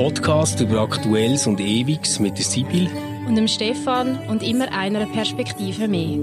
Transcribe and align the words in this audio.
Podcast 0.00 0.58
über 0.60 0.80
Aktuelles 0.80 1.46
und 1.46 1.60
Ewiges 1.60 2.20
mit 2.20 2.38
der 2.38 2.44
Sibyl 2.46 2.88
und 3.28 3.34
dem 3.34 3.46
Stefan 3.46 4.16
und 4.28 4.42
immer 4.42 4.72
einer 4.72 5.04
Perspektive 5.04 5.88
mehr. 5.88 6.20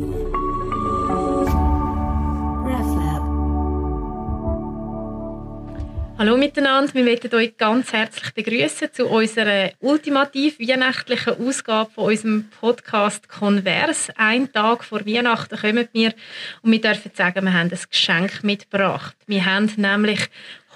Hallo 6.17 6.35
miteinander, 6.35 6.91
wir 6.95 7.03
möchten 7.03 7.35
euch 7.35 7.55
ganz 7.57 7.93
herzlich 7.93 8.33
begrüßen 8.33 8.91
zu 8.91 9.05
unserer 9.05 9.69
ultimativ 9.79 10.59
weihnachtlichen 10.59 11.47
Ausgabe 11.47 11.91
von 11.91 12.05
unserem 12.05 12.49
Podcast 12.59 13.29
Konvers. 13.29 14.09
Ein 14.17 14.51
Tag 14.51 14.83
vor 14.83 15.05
Weihnachten 15.05 15.55
kommen 15.55 15.87
wir 15.93 16.15
und 16.63 16.71
wir 16.71 16.81
dürfen 16.81 17.11
sagen, 17.13 17.45
wir 17.45 17.53
haben 17.53 17.69
ein 17.71 17.79
Geschenk 17.91 18.43
mitgebracht. 18.43 19.15
Wir 19.27 19.45
haben 19.45 19.71
nämlich 19.77 20.21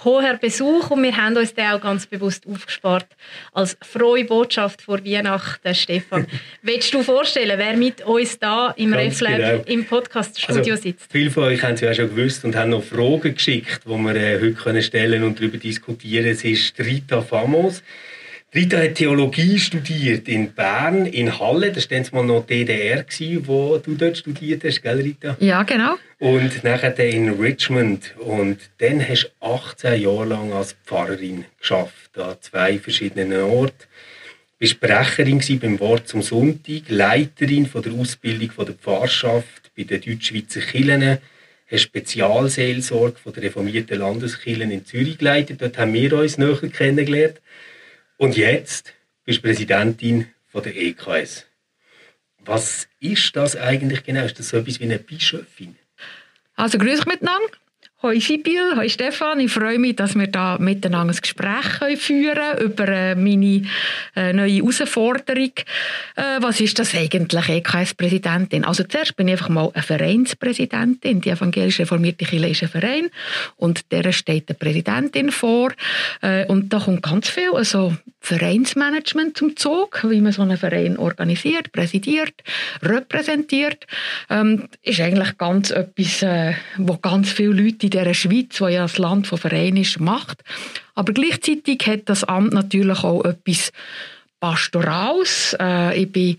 hoher 0.03 0.37
Besuch 0.37 0.89
und 0.91 1.03
wir 1.03 1.15
haben 1.15 1.37
uns 1.37 1.53
den 1.53 1.65
auch 1.65 1.81
ganz 1.81 2.05
bewusst 2.05 2.45
aufgespart 2.47 3.07
als 3.53 3.77
frohe 3.81 4.25
Botschaft 4.25 4.81
vor 4.81 5.03
Weihnachten. 5.05 5.75
Stefan, 5.75 6.27
willst 6.61 6.93
du 6.93 7.03
vorstellen, 7.03 7.57
wer 7.57 7.77
mit 7.77 8.01
uns 8.05 8.39
da 8.39 8.71
im 8.71 8.93
RefLab 8.93 9.37
genau. 9.37 9.63
im 9.65 9.85
Podcaststudio 9.85 10.73
also, 10.73 10.75
sitzt? 10.75 11.11
Viele 11.11 11.31
von 11.31 11.43
euch 11.43 11.63
haben 11.63 11.73
es 11.73 11.81
ja 11.81 11.93
schon 11.93 12.15
gewusst 12.15 12.43
und 12.45 12.55
haben 12.55 12.71
noch 12.71 12.83
Fragen 12.83 13.35
geschickt, 13.35 13.81
die 13.85 13.89
wir 13.89 14.15
äh, 14.15 14.39
heute 14.41 14.53
können 14.53 14.81
stellen 14.81 15.23
und 15.23 15.39
darüber 15.39 15.57
diskutieren. 15.57 16.25
Es 16.27 16.43
ist 16.43 16.79
Rita 16.79 17.21
Famos. 17.21 17.83
Rita 18.53 18.79
hat 18.79 18.95
Theologie 18.95 19.57
studiert 19.57 20.27
in 20.27 20.51
Bern, 20.51 21.05
in 21.05 21.39
Halle. 21.39 21.71
Das 21.71 21.89
war 21.89 22.03
mal 22.11 22.25
noch 22.25 22.45
DDR, 22.45 23.05
wo 23.45 23.77
du 23.77 23.95
dort 23.95 24.17
studiert 24.17 24.65
hast, 24.65 24.81
gell, 24.81 24.99
Rita? 24.99 25.37
Ja, 25.39 25.63
genau. 25.63 25.95
Und 26.19 26.61
nachher 26.61 26.99
in 26.99 27.29
Richmond. 27.29 28.13
Und 28.17 28.57
dann 28.79 29.07
hast 29.07 29.31
du 29.39 29.45
18 29.45 30.01
Jahre 30.01 30.25
lang 30.25 30.51
als 30.51 30.75
Pfarrerin 30.85 31.45
geschafft, 31.61 32.17
an 32.17 32.35
zwei 32.41 32.77
verschiedenen 32.77 33.41
Orten. 33.41 33.85
Du 34.59 34.65
warst 34.65 34.73
Sprecherin 34.73 35.59
beim 35.61 35.79
Wort 35.79 36.09
zum 36.09 36.21
Sonntag, 36.21 36.89
Leiterin 36.89 37.65
von 37.67 37.81
der 37.83 37.93
Ausbildung 37.93 38.51
von 38.51 38.65
der 38.65 38.75
Pfarrschaft 38.75 39.71
bei 39.77 39.83
den 39.83 40.01
Deutschschweizer 40.01 40.59
Kirchen, 40.59 41.19
hast 41.71 41.83
Spezialseelsorge 41.83 43.15
von 43.17 43.31
der 43.31 43.43
reformierten 43.43 43.97
Landeskirchen 43.97 44.71
in 44.71 44.85
Zürich 44.85 45.19
geleitet. 45.19 45.61
Dort 45.61 45.77
haben 45.77 45.93
wir 45.93 46.11
uns 46.11 46.37
näher 46.37 46.57
kennengelernt. 46.57 47.39
Und 48.21 48.37
jetzt 48.37 48.93
bist 49.25 49.39
du 49.39 49.41
Präsidentin 49.41 50.27
von 50.45 50.61
der 50.61 50.75
EKS. 50.75 51.47
Was 52.37 52.87
ist 52.99 53.35
das 53.35 53.55
eigentlich 53.55 54.03
genau? 54.03 54.23
Ist 54.23 54.37
das 54.37 54.49
so 54.49 54.57
etwas 54.57 54.79
wie 54.79 54.83
eine 54.83 54.99
Bischöfin? 54.99 55.75
Also 56.55 56.77
grüß 56.77 56.99
euch 56.99 57.05
miteinander. 57.07 57.49
Hoi 58.03 58.19
Sibyl, 58.19 58.75
hoi 58.77 58.89
Stefan. 58.89 59.39
Ich 59.41 59.51
freue 59.51 59.77
mich, 59.77 59.95
dass 59.95 60.15
wir 60.15 60.25
da 60.25 60.57
miteinander 60.57 61.13
ein 61.13 61.21
Gespräch 61.21 61.99
führen 61.99 62.57
über 62.57 62.87
äh, 62.87 63.13
meine 63.13 63.61
äh, 64.15 64.33
neue 64.33 64.55
Herausforderung. 64.55 65.51
Äh, 66.15 66.39
was 66.39 66.59
ist 66.61 66.79
das 66.79 66.95
eigentlich, 66.95 67.47
EKS-Präsidentin? 67.47 68.65
Also 68.65 68.85
zuerst 68.85 69.15
bin 69.15 69.27
ich 69.27 69.33
einfach 69.33 69.49
mal 69.49 69.69
eine 69.71 69.83
Vereinspräsidentin. 69.83 71.21
Die 71.21 71.29
evangelische 71.29 71.83
reformierte 71.83 72.25
Kirche 72.25 72.47
ist 72.47 72.63
ein 72.63 72.69
Verein 72.69 73.09
und 73.57 73.91
der 73.91 74.11
steht 74.13 74.49
eine 74.49 74.57
Präsidentin 74.57 75.31
vor. 75.31 75.71
Und 76.47 76.73
da 76.73 76.79
kommt 76.79 77.03
ganz 77.03 77.29
viel 77.29 77.51
also 77.53 77.95
Vereinsmanagement 78.19 79.37
zum 79.37 79.55
Zug, 79.57 80.03
wie 80.07 80.21
man 80.21 80.31
so 80.31 80.41
einen 80.43 80.57
Verein 80.57 80.97
organisiert, 80.97 81.71
präsidiert, 81.71 82.33
repräsentiert. 82.81 83.87
Ähm, 84.29 84.69
ist 84.83 85.01
eigentlich 85.01 85.37
ganz 85.37 85.71
etwas, 85.71 86.25
wo 86.77 86.97
ganz 86.97 87.31
viele 87.31 87.53
Leute 87.53 87.90
dieser 87.91 88.13
Schweiz, 88.13 88.57
die 88.57 88.73
ja 88.73 88.81
das 88.81 88.97
Land 88.97 89.27
von 89.27 89.37
Vereinen 89.37 89.77
ist, 89.77 89.99
macht. 89.99 90.43
Aber 90.95 91.13
gleichzeitig 91.13 91.85
hat 91.85 92.01
das 92.05 92.23
Amt 92.23 92.53
natürlich 92.53 93.03
auch 93.03 93.23
etwas 93.23 93.71
Pastorals. 94.39 95.55
Äh, 95.59 96.01
ich 96.01 96.11
bin 96.11 96.37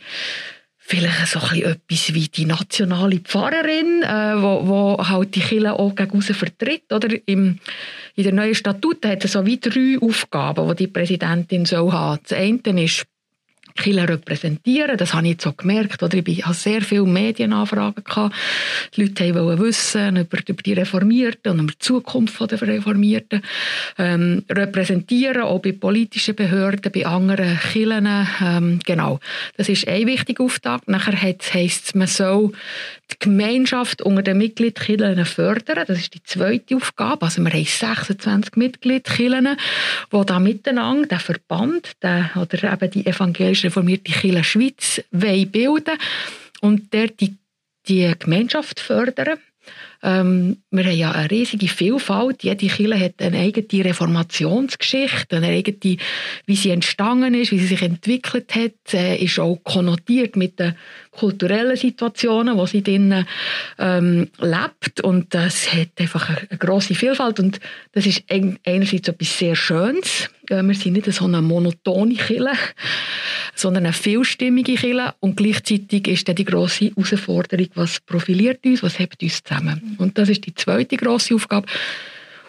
vielleicht 0.78 1.28
so 1.28 1.38
ein 1.38 1.62
etwas 1.62 2.12
wie 2.12 2.28
die 2.28 2.44
nationale 2.44 3.20
Pfarrerin, 3.20 4.02
äh, 4.02 4.42
wo, 4.42 4.66
wo 4.66 5.08
halt 5.08 5.34
die 5.34 5.40
Kirche 5.40 5.72
auch 5.72 5.94
gegen 5.94 6.20
vertritt. 6.20 6.92
Oder 6.92 7.16
im, 7.26 7.58
in 8.16 8.24
der 8.24 8.32
neuen 8.32 8.54
Statut 8.54 9.06
hat 9.06 9.24
es 9.24 9.32
so 9.32 9.46
wie 9.46 9.58
drei 9.58 9.96
Aufgaben, 10.00 10.68
die 10.68 10.84
die 10.84 10.86
Präsidentin 10.88 11.64
soll 11.64 11.92
haben. 11.92 12.20
Das 12.24 12.36
eine 12.36 12.84
ist 12.84 13.06
Kirche 13.74 14.08
repräsentieren. 14.08 14.96
Das 14.96 15.14
habe 15.14 15.26
ich 15.26 15.32
jetzt 15.32 15.46
auch 15.46 15.56
gemerkt. 15.56 16.02
Oder? 16.02 16.18
Ich 16.18 16.44
hatte 16.44 16.54
sehr 16.54 16.82
viele 16.82 17.04
Medienanfragen. 17.04 18.04
Die 18.96 19.02
Leute 19.02 19.34
wollten 19.34 19.62
wissen 19.62 20.16
über, 20.16 20.38
über 20.46 20.62
die 20.62 20.72
Reformierten 20.72 21.52
und 21.52 21.60
über 21.60 21.72
die 21.72 21.78
Zukunft 21.78 22.40
der 22.50 22.60
Reformierten. 22.60 23.42
Ähm, 23.98 24.44
repräsentieren, 24.50 25.42
auch 25.42 25.60
bei 25.60 25.72
politischen 25.72 26.34
Behörden, 26.34 26.92
bei 26.92 27.06
anderen 27.06 27.58
Kirchen. 27.58 28.28
Ähm, 28.40 28.80
genau. 28.84 29.20
Das 29.56 29.68
ist 29.68 29.86
ein 29.88 30.06
wichtiger 30.06 30.44
Auftakt. 30.44 30.88
Nachher 30.88 31.20
heisst 31.20 31.86
es, 31.86 31.94
man 31.94 32.08
soll 32.08 32.52
die 33.12 33.16
Gemeinschaft 33.18 34.02
unter 34.02 34.22
den 34.22 34.38
Mitgliedskirchen 34.38 35.24
fördern. 35.24 35.84
Das 35.86 35.98
ist 35.98 36.14
die 36.14 36.22
zweite 36.22 36.76
Aufgabe. 36.76 37.26
Also 37.26 37.42
wir 37.42 37.52
haben 37.52 37.64
26 37.64 38.56
Mitgliedskirchen, 38.56 39.56
die 40.12 40.24
da 40.26 40.38
miteinander 40.38 41.06
den 41.06 41.18
Verband 41.18 41.92
den, 42.02 42.30
oder 42.36 42.72
eben 42.72 42.90
die 42.90 43.06
evangelische 43.06 43.61
reformierte 43.64 44.12
Kirche 44.12 44.44
Schweiz 44.44 45.02
bilden 45.10 45.98
und 46.60 46.94
dort 46.94 47.20
die, 47.20 47.36
die 47.86 48.12
Gemeinschaft 48.18 48.80
fördern. 48.80 49.38
Ähm, 50.04 50.56
wir 50.70 50.84
haben 50.84 50.96
ja 50.96 51.12
eine 51.12 51.30
riesige 51.30 51.68
Vielfalt. 51.68 52.42
Jede 52.42 52.66
Kirche 52.66 52.98
hat 52.98 53.22
eine 53.22 53.38
eigene 53.38 53.84
Reformationsgeschichte, 53.84 55.36
eine 55.36 55.48
eigene, 55.48 55.96
wie 56.46 56.56
sie 56.56 56.70
entstanden 56.70 57.34
ist, 57.34 57.52
wie 57.52 57.60
sie 57.60 57.66
sich 57.66 57.82
entwickelt 57.82 58.54
hat, 58.54 58.94
äh, 58.94 59.16
ist 59.16 59.38
auch 59.38 59.60
konnotiert 59.62 60.34
mit 60.34 60.58
den 60.58 60.74
kulturellen 61.12 61.76
Situationen, 61.76 62.56
wo 62.56 62.66
sie 62.66 62.82
drin 62.82 63.24
ähm, 63.78 64.28
lebt. 64.40 65.00
Und 65.02 65.34
das 65.34 65.72
hat 65.72 65.90
einfach 65.98 66.28
eine, 66.28 66.50
eine 66.50 66.58
grosse 66.58 66.96
Vielfalt. 66.96 67.38
Und 67.38 67.60
das 67.92 68.06
ist 68.06 68.24
einerseits 68.28 69.08
etwas 69.08 69.38
sehr 69.38 69.54
Schönes. 69.54 70.30
Äh, 70.52 70.62
wir 70.62 70.74
sind 70.74 70.92
nicht 70.92 71.12
so 71.12 71.24
eine 71.24 71.42
monotone 71.42 72.14
Kirche, 72.14 72.56
sondern 73.54 73.86
eine 73.86 73.92
vielstimmige 73.92 74.74
Kirche. 74.74 75.14
Und 75.20 75.36
gleichzeitig 75.36 76.06
ist 76.08 76.28
dann 76.28 76.36
die 76.36 76.44
grosse 76.44 76.90
Herausforderung, 76.90 77.68
was 77.74 78.00
profiliert 78.00 78.64
uns, 78.64 78.82
was 78.82 78.98
hebt 78.98 79.22
uns 79.22 79.42
zusammen. 79.42 79.96
Und 79.98 80.18
das 80.18 80.28
ist 80.28 80.46
die 80.46 80.54
zweite 80.54 80.96
grosse 80.96 81.34
Aufgabe. 81.34 81.66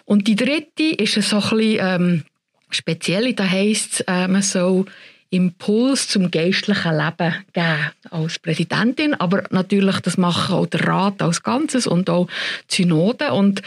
Und 0.04 0.28
die 0.28 0.36
dritte 0.36 1.02
ist 1.02 1.14
so 1.14 1.36
ein 1.36 1.42
bisschen 1.42 1.78
ähm, 1.80 2.22
speziell. 2.70 3.32
Da 3.32 3.48
heisst 3.48 3.94
es, 3.94 4.00
äh, 4.00 4.28
man 4.28 4.42
soll 4.42 4.84
Impuls 5.30 6.06
zum 6.06 6.30
geistlichen 6.30 6.96
Leben 6.96 7.34
geben 7.52 7.90
als 8.10 8.38
Präsidentin, 8.38 9.14
aber 9.14 9.44
natürlich 9.50 9.98
das 10.00 10.16
machen 10.16 10.54
auch 10.54 10.66
der 10.66 10.86
Rat 10.86 11.22
als 11.22 11.42
Ganzes 11.42 11.88
und 11.88 12.08
auch 12.08 12.28
die 12.70 12.82
Synode 12.82 13.32
und 13.32 13.62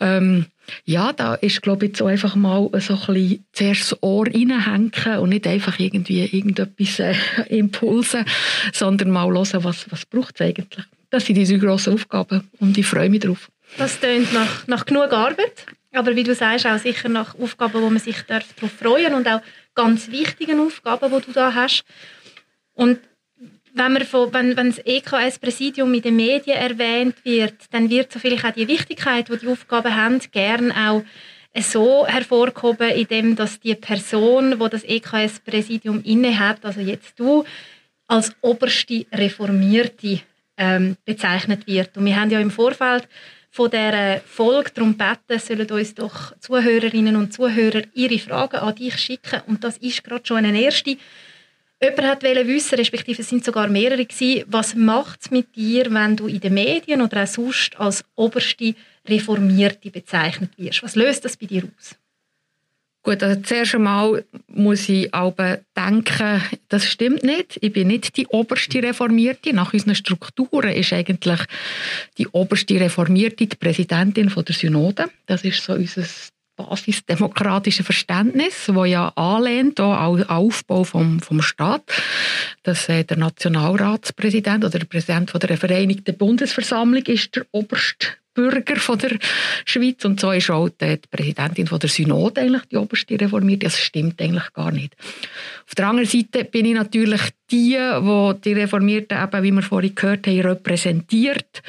ähm, 0.00 0.44
ja, 0.84 1.12
da 1.12 1.34
ist 1.34 1.62
glaube 1.62 1.86
ich 1.86 1.92
jetzt 1.92 2.02
einfach 2.02 2.34
mal 2.36 2.68
so 2.80 2.94
ein 2.94 3.14
bisschen 3.14 3.44
zuerst 3.52 3.92
das 3.92 4.02
Ohr 4.02 4.26
reinhängen 4.26 5.18
und 5.20 5.28
nicht 5.30 5.46
einfach 5.46 5.78
irgendwie 5.78 6.24
irgendetwas 6.24 6.98
äh, 6.98 7.14
Impulse, 7.48 8.24
sondern 8.72 9.10
mal 9.10 9.28
hören, 9.28 9.64
was, 9.64 9.90
was 9.90 10.06
braucht 10.06 10.40
es 10.40 10.46
eigentlich. 10.46 10.84
Das 11.10 11.26
sind 11.26 11.36
diese 11.36 11.58
grossen 11.58 11.94
Aufgaben 11.94 12.48
und 12.58 12.76
ich 12.76 12.86
freue 12.86 13.08
mich 13.08 13.20
darauf. 13.20 13.50
Das 13.78 14.00
klingt 14.00 14.32
nach, 14.32 14.66
nach 14.66 14.86
genug 14.86 15.12
Arbeit, 15.12 15.66
aber 15.92 16.14
wie 16.14 16.22
du 16.22 16.34
sagst, 16.34 16.66
auch 16.66 16.78
sicher 16.78 17.08
nach 17.08 17.34
Aufgaben, 17.38 17.82
wo 17.82 17.90
man 17.90 17.98
sich 17.98 18.22
darauf 18.22 18.72
freuen 18.78 19.10
darf 19.10 19.16
und 19.16 19.28
auch 19.28 19.40
ganz 19.74 20.10
wichtigen 20.10 20.60
Aufgaben, 20.60 21.10
die 21.10 21.26
du 21.26 21.32
da 21.32 21.54
hast. 21.54 21.84
Und 22.74 22.98
wenn, 23.76 23.92
man 23.92 24.04
von, 24.04 24.32
wenn, 24.32 24.56
wenn 24.56 24.70
das 24.70 24.80
EKS-Präsidium 24.84 25.92
in 25.92 26.02
den 26.02 26.16
Medien 26.16 26.56
erwähnt 26.56 27.16
wird, 27.24 27.54
dann 27.70 27.90
wird 27.90 28.12
so 28.12 28.18
vielleicht 28.18 28.44
auch 28.44 28.52
die 28.52 28.68
Wichtigkeit, 28.68 29.28
die 29.28 29.36
die 29.36 29.48
Aufgaben 29.48 29.94
haben, 29.94 30.20
gern 30.32 30.72
auch 30.72 31.02
so 31.60 32.06
hervorgehoben, 32.06 32.90
indem 32.90 33.36
dass 33.36 33.60
die 33.60 33.74
Person, 33.74 34.58
die 34.58 34.68
das 34.70 34.84
EKS-Präsidium 34.84 36.02
inne 36.04 36.38
hat, 36.38 36.64
also 36.64 36.80
jetzt 36.80 37.18
du, 37.18 37.44
als 38.06 38.34
oberste 38.40 39.06
Reformierte 39.12 40.20
ähm, 40.56 40.96
bezeichnet 41.04 41.66
wird. 41.66 41.96
Und 41.96 42.06
wir 42.06 42.18
haben 42.18 42.30
ja 42.30 42.40
im 42.40 42.50
Vorfeld 42.50 43.08
von 43.50 43.70
dieser 43.70 44.20
Folge 44.20 44.70
darum 44.74 44.96
gebeten, 44.96 45.38
sollen 45.38 45.70
uns 45.70 45.94
doch 45.94 46.36
Zuhörerinnen 46.38 47.16
und 47.16 47.32
Zuhörer 47.32 47.82
ihre 47.94 48.18
Fragen 48.18 48.56
an 48.56 48.74
dich 48.74 48.98
schicken. 48.98 49.40
Und 49.46 49.64
das 49.64 49.78
ist 49.78 50.04
gerade 50.04 50.26
schon 50.26 50.44
eine 50.44 50.60
erste. 50.60 50.96
Jemand 51.82 52.22
wollte 52.22 52.46
wissen, 52.46 52.76
respektive 52.76 53.20
es 53.20 53.28
sind 53.28 53.44
sogar 53.44 53.68
mehrere 53.68 54.06
gewesen, 54.06 54.44
was 54.48 54.74
macht 54.74 55.20
es 55.20 55.30
mit 55.30 55.54
dir, 55.54 55.92
wenn 55.92 56.16
du 56.16 56.26
in 56.26 56.40
den 56.40 56.54
Medien 56.54 57.02
oder 57.02 57.22
auch 57.22 57.26
sonst 57.26 57.78
als 57.78 58.04
oberste 58.14 58.74
Reformierte 59.06 59.90
bezeichnet 59.90 60.52
wirst? 60.56 60.82
Was 60.82 60.96
löst 60.96 61.24
das 61.26 61.36
bei 61.36 61.46
dir 61.46 61.64
aus? 61.64 61.96
Gut, 63.02 63.22
also 63.22 63.40
zuerst 63.42 63.74
einmal 63.76 64.24
muss 64.48 64.88
ich 64.88 65.14
aber 65.14 65.60
denken, 65.76 66.42
das 66.68 66.86
stimmt 66.86 67.22
nicht. 67.22 67.56
Ich 67.60 67.72
bin 67.72 67.86
nicht 67.86 68.16
die 68.16 68.26
oberste 68.26 68.82
Reformierte. 68.82 69.52
Nach 69.52 69.72
unseren 69.72 69.94
Strukturen 69.94 70.72
ist 70.72 70.92
eigentlich 70.92 71.40
die 72.18 72.26
oberste 72.26 72.80
Reformierte 72.80 73.46
die 73.46 73.54
Präsidentin 73.54 74.28
von 74.28 74.44
der 74.44 74.56
Synode. 74.56 75.04
Das 75.26 75.44
ist 75.44 75.62
so 75.62 75.74
unser 75.74 76.02
basisdemokratischen 76.56 77.84
Verständnis, 77.84 78.68
wo 78.72 78.84
ja 78.84 79.08
anlehnt 79.14 79.78
an 79.78 80.24
Aufbau 80.24 80.84
vom, 80.84 81.20
vom 81.20 81.42
Staat, 81.42 81.82
dass 82.62 82.88
äh, 82.88 83.04
der 83.04 83.18
Nationalratspräsident 83.18 84.64
oder 84.64 84.78
der 84.78 84.86
Präsident 84.86 85.30
von 85.30 85.40
der 85.40 85.56
Vereinigten 85.56 86.16
Bundesversammlung 86.16 87.04
ist 87.04 87.36
der 87.36 87.46
oberste 87.52 88.08
Bürger 88.36 88.76
von 88.76 88.98
der 88.98 89.18
Schweiz 89.64 90.04
und 90.04 90.20
so 90.20 90.30
ist 90.30 90.50
auch 90.50 90.68
die 90.68 91.00
Präsidentin 91.10 91.66
von 91.66 91.78
der 91.78 91.88
Synode 91.88 92.42
eigentlich 92.42 92.66
die 92.66 92.76
oberste 92.76 93.18
reformiert. 93.18 93.64
Das 93.64 93.78
stimmt 93.78 94.20
eigentlich 94.20 94.52
gar 94.52 94.70
nicht. 94.70 94.94
Auf 95.66 95.74
der 95.74 95.88
anderen 95.88 96.08
Seite 96.08 96.44
bin 96.44 96.66
ich 96.66 96.74
natürlich 96.74 97.22
die, 97.50 97.76
wo 97.76 98.34
die 98.34 98.52
Reformierten 98.52 99.18
eben, 99.20 99.42
wie 99.42 99.52
wir 99.52 99.62
vorhin 99.62 99.94
gehört 99.94 100.26
haben, 100.26 100.40
repräsentiert 100.40 101.62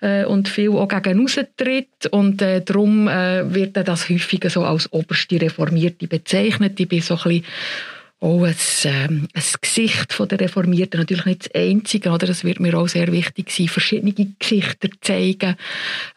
äh, 0.00 0.24
und 0.24 0.48
viel 0.48 0.70
auch 0.70 0.88
gegen 0.88 1.26
tritt 1.56 2.06
und 2.10 2.42
äh, 2.42 2.62
darum 2.62 3.08
äh, 3.08 3.54
wird 3.54 3.76
das 3.76 4.08
häufig 4.08 4.42
so 4.50 4.64
als 4.64 4.92
oberste 4.92 5.40
Reformierte 5.40 6.08
bezeichnet. 6.08 6.80
Ich 6.80 6.88
bin 6.88 7.00
so 7.00 7.14
ein 7.14 7.22
bisschen 7.22 7.44
auch 8.20 8.44
ein, 8.44 8.54
ähm, 8.84 9.28
ein 9.32 9.42
Gesicht 9.60 10.12
von 10.12 10.28
der 10.28 10.40
Reformierten, 10.40 10.98
natürlich 10.98 11.24
nicht 11.24 11.46
das 11.46 11.54
einzige, 11.54 12.10
oder? 12.10 12.26
das 12.26 12.44
wird 12.44 12.58
mir 12.58 12.76
auch 12.76 12.88
sehr 12.88 13.12
wichtig 13.12 13.50
sein, 13.50 13.68
verschiedene 13.68 14.12
Gesichter 14.38 14.88
zeigen, 15.00 15.56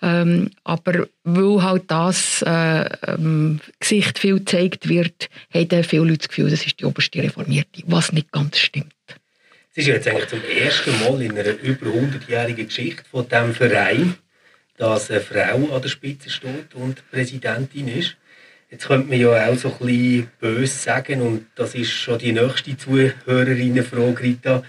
ähm, 0.01 0.49
aber 0.63 1.07
weil 1.23 1.63
halt 1.63 1.83
das 1.87 2.41
äh, 2.41 2.85
ähm, 3.07 3.59
Gesicht 3.79 4.17
viel 4.17 4.39
gezeigt 4.39 4.89
wird, 4.89 5.29
haben 5.53 5.83
viele 5.83 6.03
Leute 6.03 6.19
das 6.19 6.29
Gefühl, 6.29 6.49
das 6.49 6.65
ist 6.65 6.79
die 6.79 6.85
oberste 6.85 7.21
Reformierte, 7.21 7.83
was 7.85 8.11
nicht 8.11 8.31
ganz 8.31 8.57
stimmt. 8.57 8.93
Es 9.73 9.83
ist 9.83 9.87
jetzt 9.87 10.07
eigentlich 10.07 10.27
zum 10.27 10.41
ersten 10.43 10.99
Mal 10.99 11.21
in 11.21 11.37
einer 11.37 11.57
über 11.61 11.87
100-jährigen 11.87 12.67
Geschichte 12.67 13.03
von 13.09 13.29
diesem 13.29 13.53
Verein, 13.53 14.15
dass 14.77 15.11
eine 15.11 15.21
Frau 15.21 15.73
an 15.75 15.81
der 15.81 15.89
Spitze 15.89 16.29
steht 16.29 16.73
und 16.73 17.09
Präsidentin 17.11 17.87
ist. 17.87 18.17
Jetzt 18.71 18.87
könnte 18.87 19.09
man 19.09 19.19
ja 19.19 19.47
auch 19.47 19.57
so 19.57 19.67
ein 19.67 19.85
bisschen 19.85 20.27
böse 20.39 20.73
sagen, 20.73 21.21
und 21.21 21.45
das 21.55 21.75
ist 21.75 21.91
schon 21.91 22.19
die 22.19 22.31
nächste 22.31 22.77
Zuhörerinnenfrage, 22.77 24.23
Rita. 24.23 24.63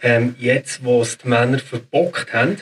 Ähm, 0.00 0.34
jetzt, 0.38 0.82
wo 0.82 1.02
es 1.02 1.18
die 1.18 1.28
Männer 1.28 1.58
verbockt 1.58 2.32
haben, 2.32 2.56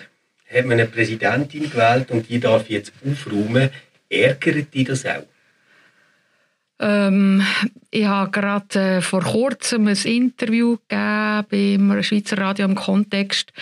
hat 0.53 0.65
man 0.65 0.73
eine 0.73 0.87
Präsidentin 0.87 1.71
gewählt 1.71 2.11
und 2.11 2.29
die 2.29 2.41
darf 2.41 2.69
jetzt 2.69 2.93
aufräumen. 3.09 3.71
Ärgert 4.11 4.75
die 4.75 4.83
das 4.83 5.07
auch? 5.07 5.25
Ähm, 6.81 7.47
ich 7.93 8.05
habe 8.05 8.33
gerade 8.33 8.79
äh, 8.81 9.01
vor 9.03 9.23
kurzem 9.23 9.87
ein 9.87 9.97
Interview 9.97 10.79
gegeben 10.89 11.89
beim 11.89 12.03
Schweizer 12.03 12.39
Radio 12.39 12.67
im 12.67 12.75
Kontext 12.75 13.53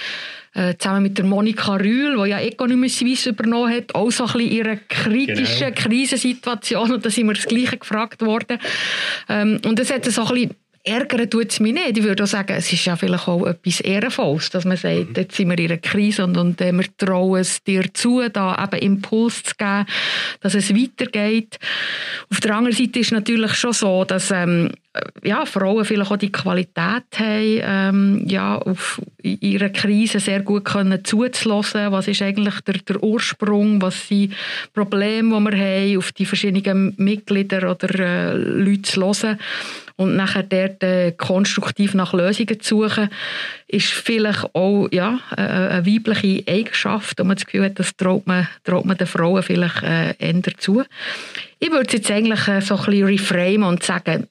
äh, 0.54 0.74
zusammen 0.76 1.04
mit 1.04 1.18
der 1.18 1.24
Monika 1.24 1.76
Rühl, 1.76 2.16
die 2.22 2.30
ja 2.30 2.40
Economy 2.40 2.88
Suisse 2.88 3.30
übernommen 3.30 3.74
hat, 3.74 3.94
auch 3.94 4.10
so 4.10 4.24
ein 4.24 4.32
bisschen 4.32 4.50
ihre 4.50 4.76
kritische 4.88 5.66
genau. 5.66 5.76
Krisensituation 5.76 6.92
und 6.92 7.04
da 7.04 7.10
sind 7.10 7.26
wir 7.26 7.34
das 7.34 7.46
Gleiche 7.46 7.78
gefragt 7.78 8.22
worden. 8.22 8.58
Ähm, 9.28 9.60
und 9.64 9.78
das 9.78 9.92
hat 9.92 10.04
so 10.04 10.22
ein 10.22 10.28
bisschen 10.28 10.50
Ärgern 10.82 11.28
tut 11.28 11.50
es 11.50 11.60
mich 11.60 11.74
nicht. 11.74 11.98
Ich 11.98 12.04
würde 12.04 12.22
auch 12.22 12.28
sagen, 12.28 12.54
es 12.56 12.72
ist 12.72 12.86
ja 12.86 12.96
vielleicht 12.96 13.28
auch 13.28 13.46
etwas 13.46 13.80
Ehrenvolles, 13.80 14.48
dass 14.48 14.64
man 14.64 14.78
sagt, 14.78 15.10
mhm. 15.10 15.14
jetzt 15.14 15.36
sind 15.36 15.50
wir 15.50 15.58
in 15.58 15.70
einer 15.70 15.78
Krise 15.78 16.24
und, 16.24 16.38
und 16.38 16.60
äh, 16.62 16.72
wir 16.72 16.86
trauen 16.96 17.40
es 17.40 17.62
dir 17.62 17.92
zu, 17.92 18.26
da 18.30 18.56
eben 18.64 18.82
Impuls 18.82 19.42
zu 19.42 19.54
geben, 19.58 19.84
dass 20.40 20.54
es 20.54 20.74
weitergeht. 20.74 21.58
Auf 22.30 22.40
der 22.40 22.56
anderen 22.56 22.74
Seite 22.76 22.98
ist 22.98 23.08
es 23.08 23.12
natürlich 23.12 23.54
schon 23.54 23.74
so, 23.74 24.04
dass 24.04 24.30
ähm, 24.30 24.70
ja, 25.22 25.44
Frauen 25.44 25.84
vielleicht 25.84 26.10
auch 26.10 26.16
die 26.16 26.32
Qualität 26.32 27.04
haben, 27.14 27.60
ähm, 27.62 28.24
ja, 28.26 28.56
auf 28.56 29.00
ihre 29.22 29.70
Krise 29.70 30.18
sehr 30.18 30.40
gut 30.40 30.64
können 30.64 31.04
zuzulassen. 31.04 31.92
Was 31.92 32.08
ist 32.08 32.22
eigentlich 32.22 32.58
der, 32.62 32.78
der 32.78 33.02
Ursprung? 33.02 33.80
Was 33.82 34.08
sind 34.08 34.34
Probleme, 34.72 35.38
die 35.38 35.44
wir 35.44 35.58
haben, 35.58 35.98
auf 35.98 36.12
die 36.12 36.24
verschiedenen 36.24 36.94
Mitglieder 36.96 37.70
oder 37.70 38.00
äh, 38.00 38.34
Leute 38.34 38.82
zu 38.82 39.02
hören 39.02 39.38
und 40.00 40.16
nachher 40.16 40.44
dort 40.44 40.82
äh, 40.82 41.12
konstruktiv 41.12 41.92
nach 41.92 42.14
Lösungen 42.14 42.58
zu 42.60 42.88
suchen, 42.88 43.10
ist 43.68 43.88
vielleicht 43.88 44.54
auch 44.54 44.88
ja, 44.90 45.20
äh, 45.36 45.42
eine 45.42 45.86
weibliche 45.86 46.42
Eigenschaft 46.48 47.20
und 47.20 47.26
man 47.26 47.36
das 47.36 47.44
Gefühl 47.44 47.66
hat, 47.66 47.78
das 47.78 47.94
traut 47.96 48.26
man, 48.26 48.48
traut 48.64 48.86
man 48.86 48.96
den 48.96 49.06
Frauen 49.06 49.42
vielleicht 49.42 49.82
äh, 49.82 50.14
eher 50.18 50.56
zu. 50.56 50.84
Ich 51.58 51.70
würde 51.70 51.86
es 51.86 51.92
jetzt 51.92 52.10
eigentlich 52.10 52.48
äh, 52.48 52.62
so 52.62 52.76
ein 52.76 52.84
bisschen 52.86 53.04
reframen 53.04 53.64
und 53.64 53.82
sagen, 53.82 54.26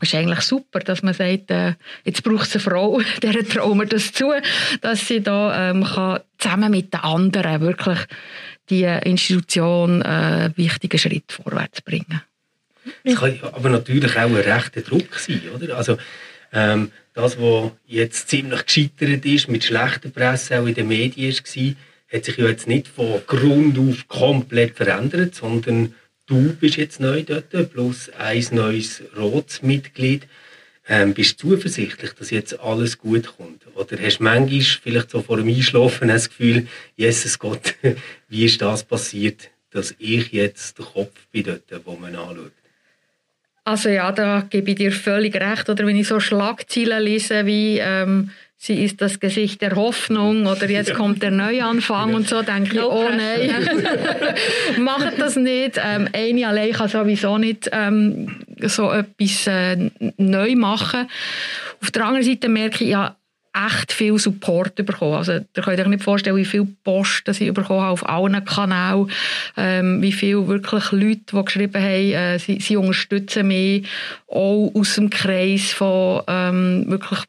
es 0.00 0.08
ist 0.08 0.14
eigentlich 0.16 0.40
super, 0.40 0.80
dass 0.80 1.04
man 1.04 1.14
sagt, 1.14 1.52
äh, 1.52 1.74
jetzt 2.04 2.24
braucht 2.24 2.48
es 2.48 2.56
eine 2.56 2.64
Frau, 2.64 3.00
der 3.22 3.48
trauen 3.48 3.78
wir 3.78 3.86
das 3.86 4.12
zu, 4.12 4.32
dass 4.80 5.06
sie 5.06 5.22
da 5.22 5.70
ähm, 5.70 5.84
kann 5.84 6.18
zusammen 6.38 6.72
mit 6.72 6.92
den 6.92 7.00
anderen 7.00 7.60
wirklich 7.60 8.00
die 8.70 8.82
Institution 8.82 10.02
äh, 10.02 10.50
wichtigen 10.56 10.98
Schritt 10.98 11.30
vorwärts 11.30 11.80
bringen 11.80 12.06
kann. 12.08 12.22
Es 13.04 13.16
kann 13.16 13.38
aber 13.52 13.68
natürlich 13.68 14.16
auch 14.16 14.28
ein 14.28 14.34
rechter 14.34 14.82
Druck 14.82 15.18
sein, 15.18 15.42
oder? 15.54 15.76
Also, 15.76 15.96
ähm, 16.52 16.90
das, 17.14 17.38
was 17.40 17.72
jetzt 17.86 18.28
ziemlich 18.28 18.66
gescheitert 18.66 19.24
ist, 19.24 19.48
mit 19.48 19.64
schlechter 19.64 20.10
Presse 20.10 20.60
auch 20.60 20.66
in 20.66 20.74
den 20.74 20.88
Medien 20.88 21.32
war, 21.32 21.74
hat 22.12 22.24
sich 22.24 22.36
ja 22.36 22.46
jetzt 22.46 22.68
nicht 22.68 22.88
von 22.88 23.20
Grund 23.26 23.78
auf 23.78 24.06
komplett 24.08 24.76
verändert, 24.76 25.34
sondern 25.34 25.94
du 26.26 26.54
bist 26.54 26.76
jetzt 26.76 27.00
neu 27.00 27.22
dort, 27.22 27.50
plus 27.72 28.10
ein 28.10 28.46
neues 28.52 29.02
Ratsmitglied. 29.14 30.26
Ähm, 30.88 31.14
bist 31.14 31.42
du 31.42 31.48
zuversichtlich, 31.56 32.12
dass 32.12 32.30
jetzt 32.30 32.60
alles 32.60 32.98
gut 32.98 33.36
kommt? 33.36 33.66
Oder 33.74 34.00
hast 34.00 34.18
du 34.18 34.24
manchmal 34.24 34.60
vielleicht 34.60 35.10
so 35.10 35.20
vor 35.20 35.38
dem 35.38 35.48
Einschlafen 35.48 36.08
das 36.08 36.28
Gefühl, 36.28 36.68
Jesus 36.96 37.38
Gott, 37.38 37.74
wie 38.28 38.44
ist 38.44 38.62
das 38.62 38.84
passiert, 38.84 39.50
dass 39.70 39.94
ich 39.98 40.30
jetzt 40.32 40.78
der 40.78 40.84
Kopf 40.84 41.26
bin 41.32 41.44
dort, 41.44 41.64
wo 41.84 41.96
man 41.96 42.14
anschaut? 42.14 42.52
Also 43.66 43.88
ja, 43.88 44.12
da 44.12 44.44
gebe 44.48 44.70
ich 44.70 44.76
dir 44.76 44.92
völlig 44.92 45.34
recht. 45.34 45.68
Oder 45.68 45.84
wenn 45.86 45.96
ich 45.96 46.06
so 46.06 46.20
Schlagzeilen 46.20 47.02
lese 47.02 47.46
wie 47.46 47.78
ähm, 47.78 48.30
sie 48.56 48.84
ist 48.84 49.00
das 49.00 49.18
Gesicht 49.18 49.60
der 49.60 49.74
Hoffnung 49.74 50.46
oder 50.46 50.70
jetzt 50.70 50.94
kommt 50.94 51.20
der 51.20 51.32
Neuanfang 51.32 52.14
und 52.14 52.28
so, 52.28 52.42
denke 52.42 52.76
ich, 52.76 52.82
oh 52.82 53.08
nein, 53.10 53.50
macht 54.78 55.20
das 55.20 55.34
nicht. 55.34 55.80
Ähm, 55.84 56.08
eine 56.12 56.46
allein 56.46 56.72
kann 56.72 56.88
sowieso 56.88 57.38
nicht 57.38 57.68
ähm, 57.72 58.36
so 58.62 58.92
etwas 58.92 59.48
äh, 59.48 59.90
neu 60.16 60.54
machen. 60.54 61.08
Auf 61.82 61.90
der 61.90 62.04
anderen 62.04 62.24
Seite 62.24 62.48
merke 62.48 62.84
ich, 62.84 62.90
ja, 62.90 63.16
echt 63.66 63.92
viel 63.92 64.18
Support 64.18 64.74
bekommen. 64.76 65.14
Also, 65.14 65.32
ihr 65.32 65.62
könnt 65.62 65.80
euch 65.80 65.86
nicht 65.86 66.04
vorstellen, 66.04 66.36
wie 66.36 66.44
viel 66.44 66.66
Post 66.84 67.26
dass 67.26 67.40
ich 67.40 67.52
bekommen 67.52 67.80
habe 67.80 67.92
auf 67.92 68.08
allen 68.08 68.44
Kanälen, 68.44 69.10
ähm, 69.56 70.02
wie 70.02 70.12
viele 70.12 70.46
wirklich 70.48 70.92
Leute, 70.92 71.20
die 71.32 71.44
geschrieben 71.44 71.82
haben, 71.82 72.12
äh, 72.12 72.38
sie, 72.38 72.60
sie, 72.60 72.76
unterstützen 72.76 73.48
mich, 73.48 73.86
auch 74.28 74.70
aus 74.74 74.94
dem 74.96 75.10
Kreis 75.10 75.72
von 75.72 76.22
ähm, 76.26 76.84
wirklich 76.88 77.20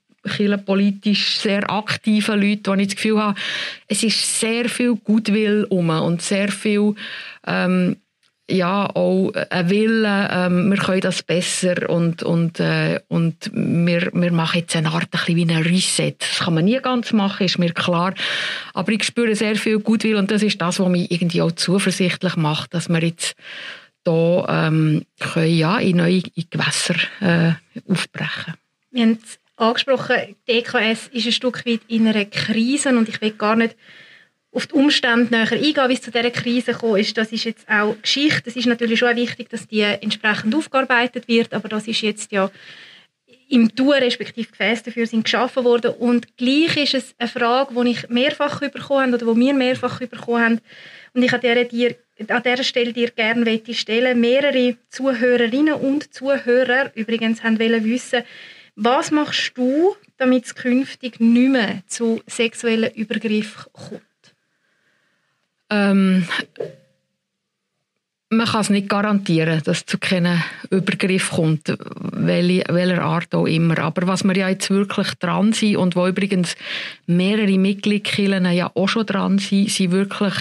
politisch 0.65 1.37
sehr 1.37 1.69
aktiven 1.69 2.41
Leuten, 2.41 2.67
wo 2.67 2.73
ich 2.73 2.87
das 2.87 2.95
Gefühl 2.95 3.21
habe, 3.21 3.39
es 3.87 4.03
ist 4.03 4.39
sehr 4.39 4.67
viel 4.67 4.95
Gutwill 4.95 5.65
um 5.69 5.89
und 5.89 6.21
sehr 6.21 6.49
viel 6.49 6.95
ähm, 7.45 7.95
ja, 8.49 8.89
auch 8.95 9.31
ein 9.49 9.69
Wille, 9.69 10.29
ähm, 10.31 10.71
wir 10.71 10.77
können 10.77 11.01
das 11.01 11.21
besser 11.21 11.89
und, 11.89 12.23
und, 12.23 12.59
äh, 12.59 13.01
und 13.09 13.51
wir, 13.53 14.09
wir 14.13 14.31
machen 14.31 14.59
jetzt 14.59 14.75
eine 14.75 14.91
Art 14.91 15.09
ein 15.11 15.35
wie 15.35 15.43
ein 15.43 15.63
Reset. 15.63 16.15
Das 16.17 16.39
kann 16.39 16.53
man 16.53 16.65
nie 16.65 16.79
ganz 16.79 17.11
machen, 17.11 17.45
ist 17.45 17.59
mir 17.59 17.73
klar. 17.73 18.13
Aber 18.73 18.91
ich 18.91 19.03
spüre 19.03 19.35
sehr 19.35 19.55
viel 19.57 19.79
Gutwill 19.79 20.15
und 20.15 20.31
das 20.31 20.43
ist 20.43 20.61
das, 20.61 20.79
was 20.79 20.87
mich 20.87 21.11
irgendwie 21.11 21.41
auch 21.41 21.51
zuversichtlich 21.51 22.37
macht, 22.37 22.73
dass 22.73 22.87
wir 22.87 23.03
jetzt 23.03 23.35
hier 24.05 24.45
ähm, 24.47 25.05
können, 25.19 25.53
ja, 25.53 25.77
in 25.79 25.97
neue 25.97 26.21
Gewässer 26.49 26.95
äh, 27.19 27.51
aufbrechen. 27.91 28.53
Wir 28.91 29.03
haben 29.03 29.19
es 29.21 29.39
angesprochen, 29.57 30.35
die 30.47 30.51
EKS 30.53 31.09
ist 31.11 31.25
ein 31.25 31.31
Stück 31.33 31.65
weit 31.65 31.81
in 31.89 32.07
einer 32.07 32.25
Krise 32.25 32.89
und 32.89 33.09
ich 33.09 33.19
will 33.21 33.31
gar 33.31 33.57
nicht 33.57 33.75
auf 34.57 34.65
die 34.65 34.73
Umstände 34.73 35.29
näher 35.29 35.51
eingehen, 35.51 35.89
wie 35.89 35.93
es 35.93 36.01
zu 36.01 36.09
dieser 36.09 36.31
Krise 36.31 36.71
gekommen 36.73 36.97
ist. 36.97 37.15
Das 37.15 37.31
ist 37.31 37.43
jetzt 37.43 37.69
auch 37.69 37.95
Geschichte. 38.01 38.49
Es 38.49 38.55
ist 38.55 38.65
natürlich 38.65 38.97
schon 38.97 39.15
wichtig, 39.15 39.49
dass 39.49 39.67
die 39.67 39.81
entsprechend 39.81 40.55
aufgearbeitet 40.55 41.27
wird, 41.27 41.53
aber 41.53 41.69
das 41.69 41.87
ist 41.87 42.01
jetzt 42.01 42.31
ja 42.31 42.49
im 43.49 43.73
Tun, 43.75 43.93
respektive 43.93 44.49
Gefäß 44.49 44.81
dafür 44.81 45.05
sind 45.05 45.25
geschaffen 45.25 45.63
worden. 45.63 45.91
Und 45.91 46.35
gleich 46.37 46.75
ist 46.75 46.95
es 46.95 47.15
eine 47.19 47.29
Frage, 47.29 47.75
die 47.75 47.91
ich 47.91 48.09
mehrfach 48.09 48.59
bekommen 48.59 49.13
habe 49.13 49.23
oder 49.23 49.33
die 49.35 49.39
wir 49.39 49.53
mehrfach 49.53 49.99
bekommen 49.99 50.43
haben. 50.43 50.61
Und 51.13 51.21
ich 51.21 51.31
an 51.31 51.41
dieser, 51.41 51.63
dir, 51.63 51.95
an 52.27 52.41
dieser 52.43 52.63
Stelle 52.63 52.93
dir 52.93 53.11
gerne 53.11 53.61
stellen 53.71 54.19
Mehrere 54.19 54.75
Zuhörerinnen 54.89 55.75
und 55.75 56.11
Zuhörer 56.11 56.91
übrigens 56.95 57.43
haben 57.43 57.59
wissen, 57.59 58.23
was 58.75 59.11
machst 59.11 59.53
du, 59.55 59.95
damit 60.17 60.45
es 60.45 60.55
künftig 60.55 61.19
nicht 61.19 61.51
mehr 61.51 61.83
zu 61.85 62.23
sexuellen 62.25 62.91
Übergriffen 62.93 63.71
kommt? 63.71 64.06
Ähm, 65.69 66.27
man 68.29 68.45
kann 68.45 68.61
es 68.61 68.69
nicht 68.69 68.89
garantieren, 68.89 69.61
dass 69.63 69.77
es 69.79 69.85
zu 69.85 69.97
keinem 69.97 70.41
Übergriff 70.69 71.31
kommt, 71.31 71.73
welche, 72.11 72.65
welcher 72.67 73.01
Art 73.01 73.33
auch 73.33 73.45
immer. 73.45 73.79
Aber 73.79 74.05
was 74.07 74.25
wir 74.25 74.35
ja 74.35 74.49
jetzt 74.49 74.69
wirklich 74.69 75.13
dran 75.15 75.53
sind 75.53 75.77
und 75.77 75.95
wo 75.95 76.07
übrigens 76.07 76.55
mehrere 77.05 77.57
Mitgliedskirchen 77.57 78.45
ja 78.51 78.69
auch 78.73 78.89
schon 78.89 79.05
dran 79.05 79.37
sind, 79.39 79.69
sind 79.69 79.91
wirklich 79.91 80.33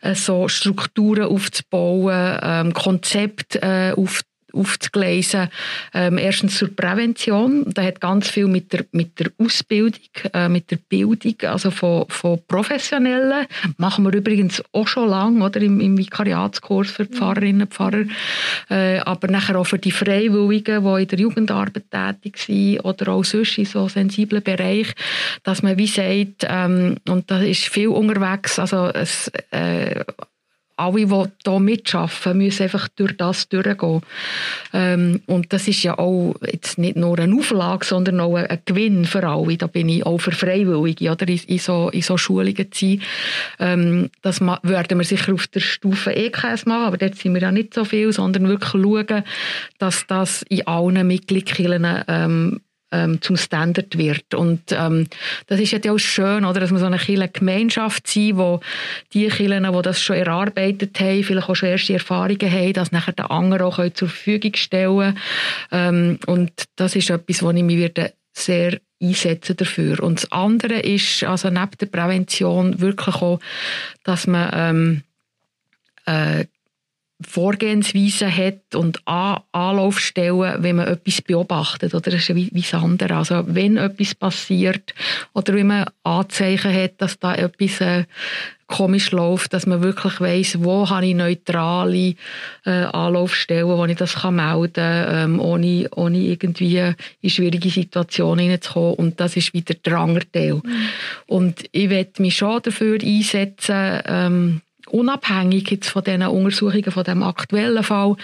äh, 0.00 0.14
so 0.14 0.48
Strukturen 0.48 1.24
aufzubauen, 1.24 2.38
ähm, 2.42 2.72
Konzepte 2.72 3.60
äh, 3.60 3.92
aufzubauen, 3.92 4.29
aufzugleisen. 4.52 5.48
Ähm, 5.94 6.18
erstens 6.18 6.58
zur 6.58 6.74
Prävention. 6.74 7.64
Da 7.72 7.82
hat 7.82 8.00
ganz 8.00 8.28
viel 8.28 8.46
mit 8.46 8.72
der, 8.72 8.84
mit 8.92 9.18
der 9.18 9.30
Ausbildung, 9.38 10.00
äh, 10.32 10.48
mit 10.48 10.70
der 10.70 10.76
Bildung, 10.76 11.34
also 11.42 11.70
von, 11.70 12.06
von 12.08 12.40
Professionellen. 12.46 13.46
Machen 13.76 14.04
wir 14.04 14.12
übrigens 14.12 14.62
auch 14.72 14.88
schon 14.88 15.08
lange, 15.08 15.44
oder? 15.44 15.60
Im, 15.60 15.80
im 15.80 15.96
Vikariatskurs 15.96 16.90
für 16.90 17.06
Pfarrerinnen 17.06 17.62
und 17.62 17.74
Pfarrer. 17.74 18.04
Äh, 18.68 18.98
aber 19.00 19.28
nachher 19.28 19.58
auch 19.58 19.66
für 19.66 19.78
die 19.78 19.90
Freiwilligen, 19.90 20.84
die 20.84 21.02
in 21.02 21.08
der 21.08 21.18
Jugendarbeit 21.18 21.90
tätig 21.90 22.38
sind 22.38 22.80
oder 22.80 23.12
auch 23.12 23.24
sonst 23.24 23.58
in 23.58 23.64
so 23.64 23.88
sensiblen 23.88 24.42
Bereich, 24.42 24.94
dass 25.42 25.62
man 25.62 25.78
wie 25.78 25.86
sagt, 25.86 26.46
ähm, 26.48 26.96
und 27.08 27.30
da 27.30 27.40
ist 27.40 27.68
viel 27.68 27.88
unterwegs, 27.88 28.58
also 28.58 28.86
es, 28.86 29.28
äh, 29.50 30.04
alle, 30.80 31.06
die 31.06 31.30
hier 31.44 31.60
mitarbeiten, 31.60 32.38
müssen 32.38 32.62
einfach 32.64 32.88
durch 32.88 33.16
das 33.16 33.48
durchgehen. 33.48 34.00
Ähm, 34.72 35.20
und 35.26 35.52
das 35.52 35.68
ist 35.68 35.82
ja 35.82 35.98
auch 35.98 36.34
jetzt 36.50 36.78
nicht 36.78 36.96
nur 36.96 37.18
eine 37.18 37.36
Auflage, 37.36 37.84
sondern 37.84 38.20
auch 38.20 38.36
ein, 38.36 38.58
Gewinn 38.64 39.04
für 39.04 39.26
alle. 39.26 39.56
Da 39.56 39.66
bin 39.66 39.88
ich 39.88 40.04
auch 40.06 40.18
für 40.18 40.32
Freiwillige, 40.32 41.10
oder? 41.10 41.28
In, 41.28 41.38
in, 41.46 41.58
so, 41.58 41.90
in 41.90 42.02
so 42.02 42.16
Schulungen 42.16 42.72
zu 42.72 42.86
sein. 42.86 43.02
Ähm, 43.58 44.10
das 44.22 44.40
werden 44.40 44.98
wir 44.98 45.04
sicher 45.04 45.32
auf 45.34 45.46
der 45.48 45.60
Stufe 45.60 46.12
EKS 46.12 46.66
machen, 46.66 46.86
aber 46.86 46.96
dort 46.96 47.16
sind 47.16 47.34
wir 47.34 47.42
ja 47.42 47.52
nicht 47.52 47.74
so 47.74 47.84
viel, 47.84 48.12
sondern 48.12 48.48
wirklich 48.48 48.70
schauen, 48.70 49.24
dass 49.78 50.06
das 50.06 50.42
in 50.48 50.66
allen 50.66 51.06
Mitgliedskirchen 51.06 52.04
ähm, 52.08 52.60
ähm, 52.92 53.20
zum 53.22 53.36
Standard 53.36 53.96
wird. 53.96 54.34
Und 54.34 54.72
ähm, 54.72 55.06
das 55.46 55.60
ist 55.60 55.72
ja 55.72 55.92
auch 55.92 55.98
schön, 55.98 56.44
oder, 56.44 56.60
dass 56.60 56.70
man 56.70 56.80
so 56.80 56.86
eine 56.86 56.98
kleine 56.98 57.28
Gemeinschaft 57.28 58.06
sein, 58.06 58.36
wo 58.36 58.60
die 59.12 59.28
Kirchen, 59.28 59.64
die 59.64 59.82
das 59.82 60.02
schon 60.02 60.16
erarbeitet 60.16 60.98
haben, 61.00 61.22
vielleicht 61.22 61.48
auch 61.48 61.56
schon 61.56 61.68
erste 61.68 61.94
Erfahrungen 61.94 62.50
haben, 62.50 62.72
das 62.72 62.92
nachher 62.92 63.12
den 63.12 63.26
anderen 63.26 63.62
auch 63.62 63.78
zur 63.92 64.08
Verfügung 64.08 64.54
stellen 64.54 65.16
ähm, 65.70 66.18
Und 66.26 66.52
das 66.76 66.96
ist 66.96 67.10
etwas, 67.10 67.42
wo 67.42 67.50
ich 67.50 67.62
mich 67.62 67.78
werde 67.78 68.12
sehr 68.32 68.78
einsetzen 69.02 69.56
dafür. 69.56 70.02
Und 70.02 70.22
das 70.22 70.32
andere 70.32 70.80
ist, 70.80 71.24
also 71.24 71.48
neben 71.48 71.70
der 71.80 71.86
Prävention 71.86 72.80
wirklich 72.80 73.16
auch, 73.16 73.40
dass 74.04 74.26
man 74.26 74.50
ähm, 74.52 75.02
äh, 76.06 76.46
Vorgehensweise 77.26 78.34
hat 78.34 78.74
und 78.74 79.00
Anlaufstellen, 79.06 80.62
wenn 80.62 80.76
man 80.76 80.88
etwas 80.88 81.20
beobachtet. 81.22 81.94
Oder 81.94 82.10
das 82.10 82.28
ist 82.28 82.34
wie, 82.34 82.50
wie 82.52 82.62
das 82.62 82.74
andere. 82.74 83.16
Also 83.16 83.44
wenn 83.46 83.76
etwas 83.76 84.14
passiert 84.14 84.94
oder 85.34 85.54
wenn 85.54 85.66
man 85.66 85.86
Anzeichen 86.02 86.72
hat, 86.72 87.00
dass 87.02 87.18
da 87.18 87.34
etwas 87.34 87.80
äh, 87.80 88.04
komisch 88.70 89.10
läuft, 89.10 89.52
dass 89.52 89.66
man 89.66 89.82
wirklich 89.82 90.20
weiss, 90.20 90.62
wo 90.62 90.88
habe 90.88 91.06
ich 91.06 91.14
neutrale 91.14 92.14
äh, 92.64 92.70
Anlaufstellen, 92.70 93.66
wo 93.66 93.84
ich 93.84 93.96
das 93.96 94.14
kann 94.14 94.36
melden 94.36 94.72
kann, 94.72 95.32
ähm, 95.32 95.40
ohne, 95.40 95.88
ohne 95.94 96.18
irgendwie 96.18 96.94
in 97.20 97.30
schwierige 97.30 97.68
Situationen 97.68 98.44
hineinzukommen. 98.44 98.94
Und 98.94 99.20
das 99.20 99.36
ist 99.36 99.52
wieder 99.52 99.74
der 99.74 99.98
andere 99.98 100.30
Teil. 100.30 100.54
Mhm. 100.54 100.88
Und 101.26 101.64
ich 101.72 101.90
werde 101.90 102.22
mich 102.22 102.36
schon 102.36 102.62
dafür 102.62 102.98
einsetzen, 103.02 104.00
ähm, 104.06 104.60
unabhängig 104.92 105.70
jetzt 105.70 105.88
von 105.88 106.04
diesen 106.04 106.22
Untersuchungen, 106.22 106.90
von 106.90 107.04
dem 107.04 107.22
aktuellen 107.22 107.82
Fall, 107.82 108.16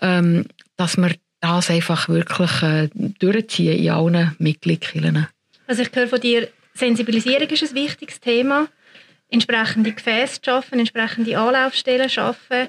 ähm, 0.00 0.46
dass 0.76 0.96
wir 0.96 1.14
das 1.40 1.70
einfach 1.70 2.08
wirklich 2.08 2.62
äh, 2.62 2.88
durchziehen 3.18 3.78
in 3.78 3.90
allen 3.90 4.34
Mitgliedskirchen. 4.38 5.28
Also 5.66 5.82
ich 5.82 5.90
höre 5.94 6.08
von 6.08 6.20
dir, 6.20 6.48
Sensibilisierung 6.74 7.48
ist 7.48 7.62
ein 7.62 7.74
wichtiges 7.74 8.20
Thema. 8.20 8.68
Entsprechende 9.28 9.92
Gefäße 9.92 10.40
schaffen, 10.44 10.78
entsprechende 10.78 11.38
Anlaufstellen 11.38 12.08
schaffen. 12.08 12.68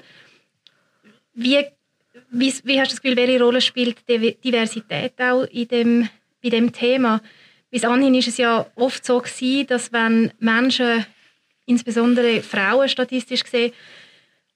Wie, 1.34 1.64
wie, 2.30 2.54
wie 2.64 2.80
hast 2.80 2.90
du 2.90 2.94
das 2.94 3.02
Gefühl, 3.02 3.16
welche 3.16 3.42
Rolle 3.42 3.60
spielt 3.60 4.08
Diversität 4.08 5.20
auch 5.20 5.44
in 5.44 5.68
dem, 5.68 6.08
bei 6.42 6.48
dem 6.48 6.72
Thema? 6.72 7.20
Bis 7.70 7.84
anhin 7.84 8.14
ist 8.14 8.28
es 8.28 8.38
ja 8.38 8.66
oft 8.74 9.04
so 9.04 9.20
gewesen, 9.20 9.66
dass 9.66 9.92
wenn 9.92 10.32
Menschen 10.40 11.04
insbesondere 11.68 12.42
Frauen 12.42 12.88
statistisch 12.88 13.44
gesehen, 13.44 13.72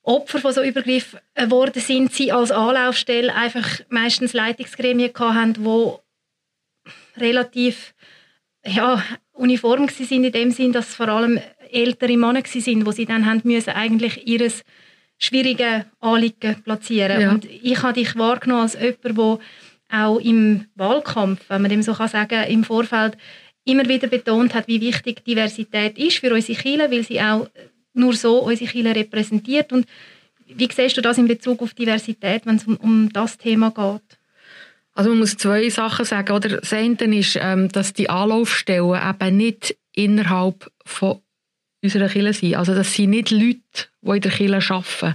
Opfer 0.02 0.40
von 0.40 0.52
so 0.52 0.62
Übergriffen 0.62 1.20
geworden 1.36 1.80
sind, 1.80 2.12
sie 2.12 2.32
als 2.32 2.50
Anlaufstelle 2.50 3.32
einfach 3.32 3.80
meistens 3.88 4.32
Leitungsgremien 4.32 5.12
hatten, 5.16 5.62
die 5.62 7.20
relativ 7.20 7.94
ja, 8.66 9.02
uniform 9.32 9.88
sind 9.88 10.24
in 10.24 10.32
dem 10.32 10.50
Sinn, 10.50 10.72
dass 10.72 10.88
es 10.88 10.94
vor 10.96 11.08
allem 11.08 11.38
ältere 11.70 12.16
Männer 12.16 12.42
sind, 12.44 12.84
wo 12.84 12.90
sie 12.90 13.06
dann 13.06 13.26
haben 13.26 13.42
müssen 13.44 13.70
eigentlich 13.70 14.26
ihres 14.26 14.62
schwierige 15.18 15.86
Anliegen 16.00 16.62
platzieren. 16.64 17.20
Ja. 17.20 17.30
Und 17.30 17.44
ich 17.44 17.80
habe 17.82 17.94
dich 17.94 18.16
wahrgenommen 18.16 18.62
als 18.62 18.74
jemand, 18.74 19.04
der 19.04 19.38
auch 19.92 20.18
im 20.18 20.66
Wahlkampf, 20.74 21.44
wenn 21.48 21.62
man 21.62 21.70
dem 21.70 21.82
so 21.82 21.94
kann 21.94 22.08
sagen, 22.08 22.44
im 22.48 22.64
Vorfeld 22.64 23.16
immer 23.64 23.88
wieder 23.88 24.08
betont 24.08 24.54
hat, 24.54 24.68
wie 24.68 24.80
wichtig 24.80 25.24
Diversität 25.24 25.98
ist 25.98 26.18
für 26.18 26.32
unsere 26.32 26.60
Kinder, 26.60 26.90
weil 26.90 27.04
sie 27.04 27.20
auch 27.20 27.48
nur 27.94 28.14
so 28.14 28.38
unsere 28.38 28.70
Kinder 28.70 28.94
repräsentiert. 28.94 29.72
Und 29.72 29.86
wie 30.46 30.68
siehst 30.70 30.96
du 30.96 31.00
das 31.00 31.18
in 31.18 31.28
Bezug 31.28 31.62
auf 31.62 31.74
Diversität, 31.74 32.46
wenn 32.46 32.56
es 32.56 32.64
um, 32.64 32.76
um 32.76 33.12
das 33.12 33.38
Thema 33.38 33.70
geht? 33.70 34.18
Also 34.94 35.10
man 35.10 35.20
muss 35.20 35.36
zwei 35.36 35.68
Sachen 35.70 36.04
sagen. 36.04 36.32
Oder 36.32 36.60
das 36.60 36.72
eine 36.72 36.96
ist, 37.16 37.38
ähm, 37.40 37.68
dass 37.68 37.92
die 37.92 38.10
Anlaufstellen 38.10 39.00
eben 39.08 39.36
nicht 39.36 39.76
innerhalb 39.94 40.70
von 40.84 41.20
unserer 41.82 42.08
Kirche 42.08 42.32
sind. 42.32 42.56
Also 42.56 42.74
das 42.74 42.94
sind 42.94 43.10
nicht 43.10 43.30
Leute, 43.30 43.88
die 44.02 44.10
in 44.10 44.20
der 44.20 44.30
Kirche 44.30 44.74
arbeiten. 44.74 45.14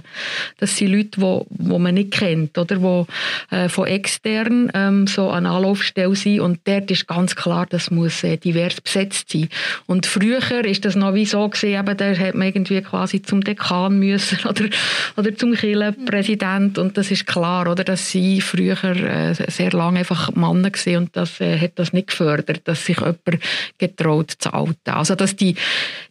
Das 0.58 0.76
sind 0.76 0.92
Leute, 0.92 1.20
die, 1.20 1.40
die 1.50 1.78
man 1.78 1.94
nicht 1.94 2.12
kennt 2.12 2.56
oder 2.56 2.76
die 2.76 3.54
äh, 3.54 3.68
von 3.68 3.86
extern 3.86 4.70
ähm, 4.74 5.06
so 5.06 5.30
eine 5.30 5.50
Anlaufstelle 5.50 6.16
sind 6.16 6.40
und 6.40 6.60
dort 6.64 6.90
ist 6.90 7.06
ganz 7.06 7.36
klar, 7.36 7.66
das 7.68 7.90
muss 7.90 8.24
äh, 8.24 8.36
divers 8.36 8.80
besetzt 8.80 9.30
sein. 9.30 9.48
Und 9.86 10.06
früher 10.06 10.64
ist 10.64 10.84
das 10.84 10.96
noch 10.96 11.14
wie 11.14 11.26
so 11.26 11.48
gesehen, 11.48 11.80
eben, 11.80 11.96
da 11.96 12.14
hat 12.14 12.34
man 12.34 12.48
irgendwie 12.48 12.80
quasi 12.80 13.22
zum 13.22 13.42
Dekan 13.42 13.98
müssen 13.98 14.38
oder, 14.48 14.64
oder 15.16 15.36
zum 15.36 15.54
Kirchenpräsident 15.54 16.78
und 16.78 16.96
das 16.96 17.10
ist 17.10 17.26
klar, 17.26 17.70
oder, 17.70 17.84
dass 17.84 18.10
sie 18.10 18.40
früher 18.40 18.82
äh, 18.84 19.34
sehr 19.34 19.72
lange 19.72 20.00
einfach 20.00 20.34
Männer 20.34 20.70
gesehen 20.70 21.04
und 21.04 21.16
das 21.16 21.40
äh, 21.40 21.58
hat 21.58 21.72
das 21.76 21.92
nicht 21.92 22.08
gefördert, 22.08 22.62
dass 22.64 22.86
sich 22.86 22.98
jemand 22.98 23.18
getraut 23.78 24.32
zu 24.38 24.52
alten. 24.52 24.90
Also 24.90 25.14
dass 25.14 25.36
die, 25.36 25.56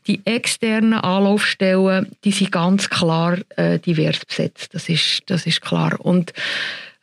die 0.05 0.22
externen 0.25 0.93
Anlaufstellen, 0.93 2.12
die 2.24 2.31
sind 2.31 2.51
ganz 2.51 2.66
ganz 2.67 2.89
klar 2.89 3.38
äh, 3.55 3.79
divers 3.79 4.25
besetzt. 4.25 4.74
Das 4.74 4.89
ist, 4.89 5.21
das 5.27 5.45
ist 5.45 5.62
klar. 5.62 5.97
Und 6.00 6.33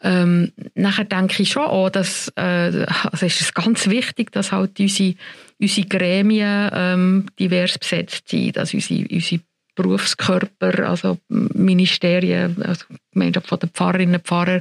ähm, 0.02 0.52
nachher 0.74 1.06
denke 1.06 1.42
ich 1.42 1.52
schon 1.52 1.64
auch, 1.64 1.88
dass 1.88 2.30
äh, 2.36 2.84
also 2.86 3.24
ist 3.24 3.40
es 3.40 3.54
ganz 3.54 3.88
wichtig, 3.88 4.30
dass 4.32 4.52
halt 4.52 4.78
unsere, 4.78 5.14
unsere 5.58 5.86
Gremien 5.86 6.70
ähm, 6.74 7.26
divers 7.38 7.78
besetzt 7.78 8.28
sind, 8.28 8.56
dass 8.58 8.74
unsere, 8.74 9.06
unsere 9.10 9.40
Berufskörper, 9.74 10.88
also 10.88 11.18
Ministerien, 11.28 12.62
also 12.62 12.84
Gemeinschaft 13.12 13.62
den 13.62 13.70
Pfarrerinnen 13.70 14.16
und 14.16 14.26
Pfarrer, 14.26 14.60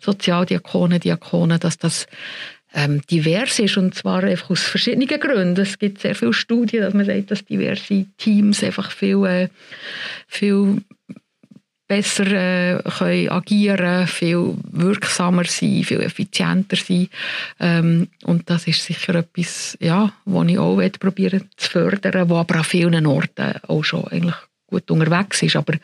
Sozialdiakonen, 0.00 1.00
Diakonen, 1.00 1.58
dass 1.58 1.76
das 1.76 2.06
ähm, 2.74 3.00
divers 3.10 3.58
ist 3.60 3.76
und 3.76 3.94
zwar 3.94 4.24
einfach 4.24 4.50
aus 4.50 4.62
verschiedenen 4.62 5.08
Gründen. 5.08 5.60
Es 5.60 5.78
gibt 5.78 6.00
sehr 6.00 6.14
viele 6.14 6.32
Studien, 6.32 6.82
dass 6.82 6.94
man 6.94 7.06
sagt, 7.06 7.30
dass 7.30 7.44
diverse 7.44 8.06
Teams 8.18 8.62
einfach 8.62 8.90
viel, 8.90 9.24
äh, 9.24 9.48
viel 10.26 10.82
besser 11.86 12.26
äh, 12.26 12.82
können 12.98 13.28
agieren, 13.28 14.06
viel 14.06 14.54
wirksamer 14.72 15.44
sein, 15.44 15.84
viel 15.84 16.00
effizienter 16.00 16.76
sein. 16.76 17.08
Ähm, 17.60 18.08
und 18.24 18.50
das 18.50 18.66
ist 18.66 18.84
sicher 18.84 19.14
etwas, 19.14 19.76
ja, 19.80 20.12
was 20.24 20.48
ich 20.48 20.58
auch 20.58 20.80
probieren 20.98 21.48
zu 21.56 21.70
fördern, 21.70 22.28
wo 22.28 22.36
aber 22.36 22.56
an 22.56 22.64
vielen 22.64 23.06
Orten 23.06 23.54
auch 23.68 23.84
schon 23.84 24.08
eigentlich 24.08 24.36
gut 24.66 24.90
unterwegs 24.90 25.42
ist. 25.42 25.56
Aber 25.56 25.74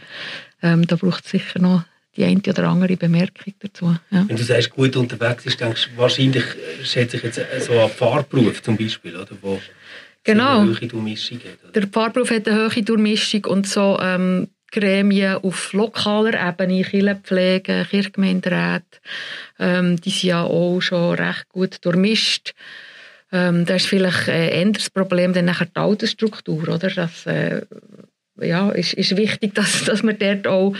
ähm, 0.62 0.86
da 0.86 0.96
braucht 0.96 1.24
es 1.24 1.30
sicher 1.30 1.60
noch 1.60 1.84
die 2.20 2.26
eine 2.26 2.40
oder 2.40 2.68
andere 2.68 2.96
Bemerkung 2.96 3.54
dazu. 3.58 3.96
Ja. 4.10 4.24
Wenn 4.28 4.36
du 4.36 4.42
sagst, 4.42 4.70
gut 4.70 4.96
unterwegs 4.96 5.46
ist, 5.46 5.60
denkst 5.60 5.90
du, 5.90 6.00
wahrscheinlich 6.00 6.44
schätze 6.84 7.16
ich 7.16 7.22
jetzt 7.22 7.40
so 7.60 7.78
an 7.80 7.88
Fahrberuf 7.88 8.62
zum 8.62 8.76
Beispiel, 8.76 9.16
oder, 9.16 9.30
wo 9.40 9.60
genau. 10.24 10.60
eine 10.60 10.70
hohe 10.70 10.86
Durchmischung 10.86 11.38
hat. 11.38 11.70
Oder? 11.70 11.80
Der 11.80 11.88
Fahrberuf 11.88 12.30
hat 12.30 12.48
eine 12.48 12.70
hohe 12.70 12.82
Durchmischung 12.82 13.44
und 13.46 13.66
so 13.66 13.98
ähm, 14.02 14.48
Gremien 14.70 15.36
auf 15.36 15.72
lokaler 15.72 16.48
Ebene, 16.48 16.84
Kirchenpflege, 16.84 17.86
Kirchgemeinderäte, 17.88 18.98
ähm, 19.58 20.00
die 20.00 20.10
sind 20.10 20.22
ja 20.24 20.42
auch 20.42 20.80
schon 20.80 21.14
recht 21.14 21.48
gut 21.48 21.84
durchmischt. 21.84 22.52
Ähm, 23.32 23.64
da 23.64 23.76
ist 23.76 23.86
vielleicht 23.86 24.28
ein 24.28 24.66
anderes 24.66 24.90
Problem 24.90 25.32
dann 25.32 25.46
nachher 25.46 25.66
die 25.66 25.76
Altersstruktur, 25.76 26.68
oder? 26.68 26.90
Dass, 26.90 27.26
äh, 27.26 27.62
ja, 28.42 28.70
ist, 28.70 28.94
ist 28.94 29.16
wichtig, 29.16 29.54
dass, 29.54 29.84
dass 29.86 30.02
wir 30.02 30.14
dort 30.14 30.46
auch 30.46 30.74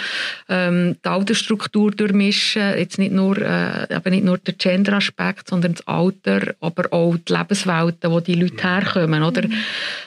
ähm, 0.48 0.96
die 1.04 1.08
Altersstruktur 1.08 1.90
durchmischen. 1.90 2.76
Jetzt 2.76 2.98
nicht 2.98 3.12
nur, 3.12 3.38
äh, 3.38 3.94
eben 3.94 4.10
nicht 4.10 4.24
nur 4.24 4.38
der 4.38 4.54
Gender-Aspekt, 4.54 5.48
sondern 5.48 5.74
das 5.74 5.86
Alter, 5.86 6.54
aber 6.60 6.92
auch 6.92 7.16
die 7.16 7.32
Lebenswelten, 7.32 8.10
wo 8.10 8.20
die 8.20 8.34
Leute 8.34 8.62
herkommen. 8.62 9.22
Oder? 9.22 9.46
Mhm. 9.46 9.54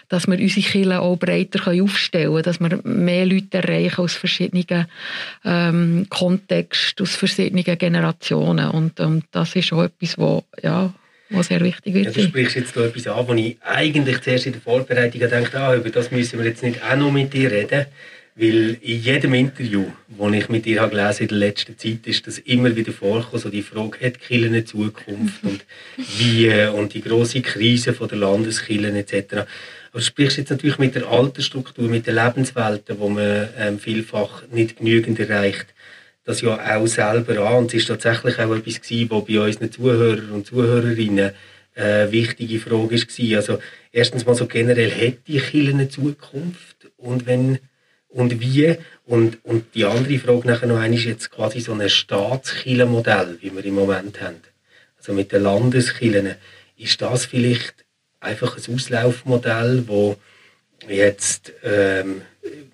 Dass 0.10 0.28
wir 0.28 0.40
unsere 0.40 0.68
Kinder 0.68 1.02
auch 1.02 1.18
breiter 1.18 1.60
können 1.60 1.82
aufstellen 1.82 2.32
können, 2.32 2.44
dass 2.44 2.60
wir 2.60 2.80
mehr 2.84 3.26
Leute 3.26 3.58
erreichen 3.58 4.02
aus 4.02 4.14
verschiedenen 4.14 4.88
ähm, 5.44 6.06
Kontexten, 6.10 7.04
aus 7.04 7.16
verschiedenen 7.16 7.64
Generationen. 7.64 8.70
Und 8.70 9.00
ähm, 9.00 9.24
das 9.32 9.56
ist 9.56 9.74
auch 9.74 9.84
etwas, 9.84 10.18
wo, 10.18 10.44
ja, 10.62 10.94
was 11.34 11.48
sehr 11.48 11.62
wichtig 11.62 11.94
wird. 11.94 12.06
Ja, 12.06 12.12
du 12.12 12.22
sprichst 12.22 12.56
jetzt 12.56 12.75
da 12.75 12.86
etwas 12.86 13.08
an, 13.08 13.28
wo 13.28 13.34
ich 13.34 13.58
eigentlich 13.62 14.22
zuerst 14.22 14.46
in 14.46 14.54
der 14.54 14.62
Vorbereitung 14.62 15.20
gedacht 15.20 15.56
ah, 15.56 15.75
über 15.75 15.90
das 15.90 16.12
müssen 16.12 16.40
wir 16.40 16.46
jetzt 16.46 16.63
nicht 16.63 16.82
auch 16.84 16.96
noch 16.96 17.12
mit 17.12 17.34
dir 17.34 17.52
reden. 17.52 17.86
Weil 18.36 18.78
in 18.82 19.00
jedem 19.00 19.36
Interview, 19.36 19.86
das 20.08 20.34
ich 20.34 20.50
mit 20.50 20.66
dir 20.66 20.82
habe 20.82 20.96
gelesen 20.96 21.24
in 21.24 21.28
der 21.28 21.38
letzten 21.38 21.78
Zeit, 21.78 22.08
ist 22.08 22.25
das 22.25 22.40
immer 22.40 22.75
wieder 22.75 22.92
vorgekommen, 22.92 23.40
so 23.40 23.50
die 23.50 23.62
Frage, 23.62 24.04
hat 24.04 24.20
Kirche 24.20 24.48
eine 24.48 24.66
Zukunft 24.66 25.44
und 25.44 25.63
wie 26.18 26.52
und 26.74 26.96
die 26.96 27.02
große 27.02 27.42
Krise 27.42 27.94
von 27.94 28.08
der 28.08 28.18
Landeskirche 28.18 28.88
etc. 28.88 29.34
Aber 29.34 30.00
du 30.00 30.02
sprichst 30.02 30.38
jetzt 30.38 30.50
natürlich 30.50 30.80
mit 30.80 30.96
der 30.96 31.08
Altersstruktur, 31.08 31.88
mit 31.88 32.08
den 32.08 32.16
Lebenswelten, 32.16 32.98
wo 32.98 33.10
man 33.10 33.50
ähm, 33.56 33.78
vielfach 33.78 34.42
nicht 34.52 34.78
genügend 34.78 35.20
erreicht 35.20 35.68
das 36.24 36.42
ja 36.42 36.77
auch 36.77 36.88
selber 36.88 37.39
an. 37.46 37.58
Und 37.58 37.74
es 37.74 37.82
ist 37.82 37.88
tatsächlich 37.88 38.39
auch 38.39 38.56
etwas 38.56 38.82
gewesen, 38.82 39.10
was 39.10 39.25
bei 39.25 39.39
unseren 39.39 39.72
Zuhörern 39.72 40.32
und 40.32 40.46
Zuhörerinnen 40.46 41.32
äh, 41.75 42.12
wichtige 42.12 42.60
Frage 42.60 42.96
war. 42.96 43.38
Also 43.38 43.60
erstens 43.92 44.25
mal 44.25 44.36
so 44.36 44.48
generell, 44.48 44.92
hat 44.92 45.27
die 45.27 45.39
Kirche 45.39 45.74
eine 45.74 45.89
Zukunft? 45.89 46.92
Und 46.98 47.25
wenn 47.25 47.60
und 48.13 48.39
wie? 48.42 48.77
Und, 49.06 49.44
und 49.44 49.74
die 49.74 49.86
andere 49.86 50.20
Frage 50.20 50.48
nachher 50.48 50.68
noch 50.68 50.80
eine 50.80 50.96
ist 50.96 51.06
jetzt 51.06 51.32
quasi 51.32 51.60
so 51.60 51.74
ein 51.74 51.89
Staatskirchenmodell, 51.89 53.39
wie 53.42 53.53
wir 53.53 53.65
im 53.65 53.74
Moment 53.74 54.22
haben. 54.22 54.38
Also 54.98 55.13
mit 55.13 55.32
den 55.32 55.44
Landeskirchen. 55.44 56.36
Ist 56.77 57.01
das 57.01 57.25
vielleicht 57.25 57.86
einfach 58.20 58.58
ein 58.58 58.74
Auslaufmodell, 58.74 59.84
wo 59.88 60.15
jetzt 60.88 61.53
ähm, 61.63 62.22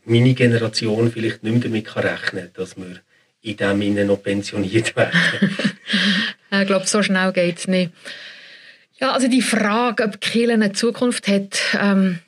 meine 0.05 0.33
Generation 0.33 1.11
vielleicht 1.11 1.43
nicht 1.43 1.53
mehr 1.53 1.61
damit 1.61 1.95
rechnen 1.95 2.43
kann, 2.43 2.53
dass 2.53 2.77
wir 2.77 3.01
in 3.41 3.57
dem 3.57 3.81
Sinne 3.81 4.05
noch 4.05 4.21
pensioniert 4.21 4.95
werden. 4.95 5.19
ich 6.51 6.67
glaube, 6.67 6.87
so 6.87 7.03
schnell 7.03 7.31
geht 7.33 7.59
es 7.59 7.67
nicht. 7.67 7.91
Ja, 8.99 9.11
also 9.13 9.27
die 9.27 9.41
Frage, 9.41 10.03
ob 10.03 10.19
Kiel 10.19 10.51
eine 10.51 10.73
Zukunft 10.73 11.27
hat, 11.27 11.59
ähm, 11.79 12.19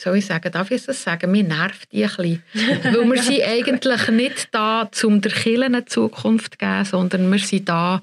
soll 0.00 0.18
ich 0.18 0.26
sagen, 0.26 0.52
darf 0.52 0.70
ich 0.70 0.84
das 0.84 1.02
sagen? 1.02 1.32
Mir 1.32 1.42
nervt 1.42 1.90
die 1.90 2.04
ein 2.04 2.08
bisschen. 2.08 2.42
Weil 2.84 3.10
wir 3.10 3.22
sind 3.22 3.42
eigentlich 3.42 4.08
nicht 4.08 4.48
da, 4.52 4.88
um 5.02 5.20
der 5.20 5.32
Kirche 5.32 5.64
eine 5.64 5.86
Zukunft 5.86 6.52
zu 6.52 6.58
geben, 6.58 6.84
sondern 6.84 7.32
wir 7.32 7.40
sind 7.40 7.68
da, 7.68 8.00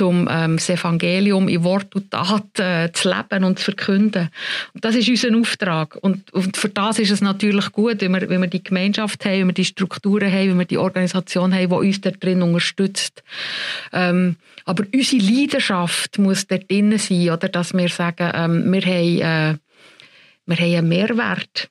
um 0.00 0.28
ähm, 0.30 0.56
das 0.56 0.70
Evangelium 0.70 1.48
in 1.48 1.64
Wort 1.64 1.96
und 1.96 2.12
Tat 2.12 2.60
äh, 2.60 2.92
zu 2.92 3.08
leben 3.08 3.42
und 3.42 3.58
zu 3.58 3.64
verkünden. 3.64 4.28
Und 4.72 4.84
das 4.84 4.94
ist 4.94 5.08
unser 5.08 5.36
Auftrag. 5.36 5.96
Und, 6.00 6.32
und 6.32 6.56
für 6.56 6.68
das 6.68 7.00
ist 7.00 7.10
es 7.10 7.20
natürlich 7.20 7.72
gut, 7.72 8.00
wenn 8.02 8.12
wir, 8.12 8.28
wenn 8.28 8.40
wir 8.40 8.48
die 8.48 8.62
Gemeinschaft 8.62 9.24
haben, 9.24 9.40
wenn 9.40 9.46
wir 9.48 9.54
die 9.54 9.64
Strukturen 9.64 10.30
haben, 10.30 10.50
wenn 10.50 10.58
wir 10.60 10.64
die 10.66 10.78
Organisation 10.78 11.52
haben, 11.52 11.70
die 11.70 11.74
uns 11.74 12.00
da 12.00 12.12
drin 12.12 12.42
unterstützt. 12.42 13.24
Ähm, 13.92 14.36
aber 14.64 14.84
unsere 14.94 15.20
Leidenschaft 15.20 16.18
muss 16.18 16.46
dort 16.46 16.70
drin 16.70 16.96
sein, 16.98 17.30
oder? 17.30 17.48
dass 17.48 17.74
wir 17.74 17.88
sagen, 17.88 18.30
ähm, 18.32 18.72
wir 18.72 18.82
haben... 18.82 19.56
Äh, 19.56 19.58
wir 20.46 20.56
haben 20.56 20.76
einen 20.76 20.88
Mehrwert 20.88 21.70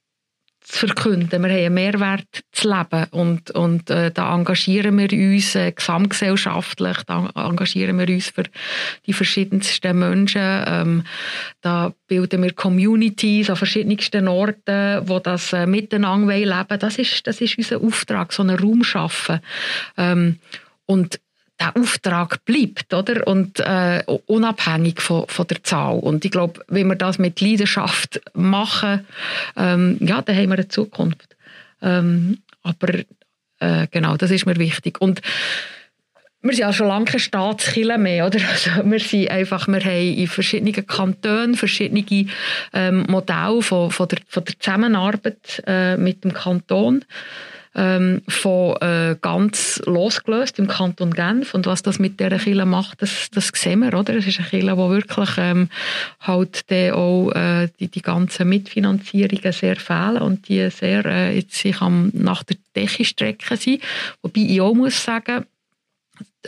zu 0.61 0.87
verkünden, 0.87 1.43
wir 1.43 1.49
haben 1.49 1.57
einen 1.57 1.73
Mehrwert 1.73 2.43
zu 2.51 2.69
leben 2.69 3.05
und, 3.11 3.51
und 3.51 3.89
äh, 3.89 4.11
da 4.11 4.33
engagieren 4.33 4.97
wir 4.97 5.11
uns 5.11 5.55
äh, 5.55 5.71
gesamtgesellschaftlich, 5.71 6.97
da 7.07 7.29
engagieren 7.35 7.97
wir 7.97 8.07
uns 8.07 8.29
für 8.29 8.43
die 9.05 9.13
verschiedensten 9.13 9.97
Menschen, 9.97 10.63
ähm, 10.67 11.03
da 11.61 11.93
bilden 12.07 12.43
wir 12.43 12.53
Communities 12.53 13.49
an 13.49 13.55
verschiedensten 13.55 14.27
Orten, 14.27 15.07
wo 15.07 15.19
das 15.19 15.51
äh, 15.51 15.65
miteinander 15.65 16.37
leben. 16.37 16.79
Das 16.79 16.97
ist, 16.97 17.25
das 17.25 17.41
ist 17.41 17.57
unser 17.57 17.81
Auftrag, 17.81 18.31
so 18.31 18.43
einen 18.43 18.59
Raum 18.59 18.83
schaffen. 18.83 19.39
Ähm, 19.97 20.39
und 20.85 21.19
der 21.61 21.81
Auftrag 21.81 22.43
bleibt, 22.45 22.93
oder? 22.93 23.25
Und 23.27 23.59
äh, 23.59 24.03
unabhängig 24.25 25.01
von, 25.01 25.27
von 25.27 25.47
der 25.47 25.63
Zahl. 25.63 25.99
Und 25.99 26.25
ich 26.25 26.31
glaube, 26.31 26.61
wenn 26.67 26.87
wir 26.87 26.95
das 26.95 27.19
mit 27.19 27.39
Leidenschaft 27.39 28.21
machen, 28.33 29.05
ähm, 29.55 29.97
ja, 29.99 30.21
dann 30.21 30.35
haben 30.35 30.49
wir 30.49 30.55
eine 30.55 30.67
Zukunft. 30.67 31.35
Ähm, 31.81 32.39
aber 32.63 32.99
äh, 33.59 33.87
genau, 33.91 34.17
das 34.17 34.31
ist 34.31 34.45
mir 34.45 34.57
wichtig. 34.57 34.99
Und 34.99 35.21
wir 36.41 36.53
sind 36.53 36.61
ja 36.61 36.73
schon 36.73 36.87
lange 36.87 37.05
keine 37.05 37.19
Staatskille 37.19 37.97
mehr, 37.97 38.25
oder? 38.25 38.39
Also 38.49 38.71
wir 38.83 38.99
sind 38.99 39.29
einfach, 39.29 39.67
wir 39.67 39.79
haben 39.79 40.13
in 40.13 40.27
verschiedenen 40.27 40.87
Kantonen 40.87 41.55
verschiedene 41.55 42.27
ähm, 42.73 43.05
Modelle 43.07 43.61
von, 43.61 43.91
von, 43.91 44.07
der, 44.07 44.19
von 44.27 44.43
der 44.43 44.59
Zusammenarbeit 44.59 45.63
äh, 45.67 45.97
mit 45.97 46.23
dem 46.23 46.33
Kanton 46.33 47.05
ähm, 47.75 48.21
von 48.27 48.75
äh, 48.81 49.15
ganz 49.21 49.81
losgelöst 49.85 50.59
im 50.59 50.67
Kanton 50.67 51.13
Genf 51.13 51.53
und 51.53 51.65
was 51.65 51.83
das 51.83 51.99
mit 51.99 52.19
dieser 52.19 52.37
Kille 52.37 52.65
macht, 52.65 53.01
das, 53.01 53.29
das 53.31 53.51
sehen 53.53 53.79
wir, 53.79 53.97
oder? 53.97 54.15
Es 54.15 54.27
ist 54.27 54.39
eine 54.39 54.47
Kille, 54.49 54.73
die 54.73 54.77
wirklich 54.77 55.29
ähm, 55.37 55.69
halt 56.19 56.65
auch 56.71 57.31
äh, 57.31 57.69
die, 57.79 57.87
die 57.87 58.01
ganzen 58.01 58.49
Mitfinanzierungen 58.49 59.51
sehr 59.53 59.77
fehlen 59.77 60.21
und 60.21 60.47
die 60.49 60.69
sehr 60.69 61.05
äh, 61.05 61.35
jetzt 61.35 61.55
sich 61.55 61.81
am, 61.81 62.11
nach 62.13 62.43
der 62.43 62.57
Decke 62.75 63.05
strecken 63.05 63.57
sind. 63.57 63.81
Wobei 64.21 64.41
ich 64.41 64.61
auch 64.61 64.73
muss 64.73 65.03
sagen, 65.03 65.45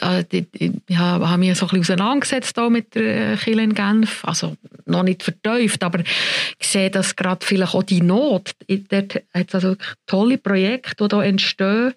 äh, 0.01 0.23
ich 0.31 0.97
habe 0.97 1.37
mich 1.37 1.57
so 1.57 1.65
ein 1.65 1.79
bisschen 1.79 1.99
auseinandergesetzt 1.99 2.57
mit 2.69 2.95
der 2.95 3.37
Kirche 3.37 3.61
in 3.61 3.73
Genf. 3.73 4.25
Also 4.25 4.55
noch 4.85 5.03
nicht 5.03 5.23
vertieft, 5.23 5.83
aber 5.83 5.99
ich 5.99 6.67
sehe, 6.67 6.89
dass 6.89 7.15
gerade 7.15 7.45
vielleicht 7.45 7.75
auch 7.75 7.83
die 7.83 8.01
Not, 8.01 8.51
dort 8.67 9.15
hat 9.33 9.47
es 9.47 9.55
also 9.55 9.69
wirklich 9.69 9.93
tolle 10.07 10.37
Projekte, 10.37 11.07
die 11.07 11.15
hier 11.15 11.25
entstehen. 11.25 11.93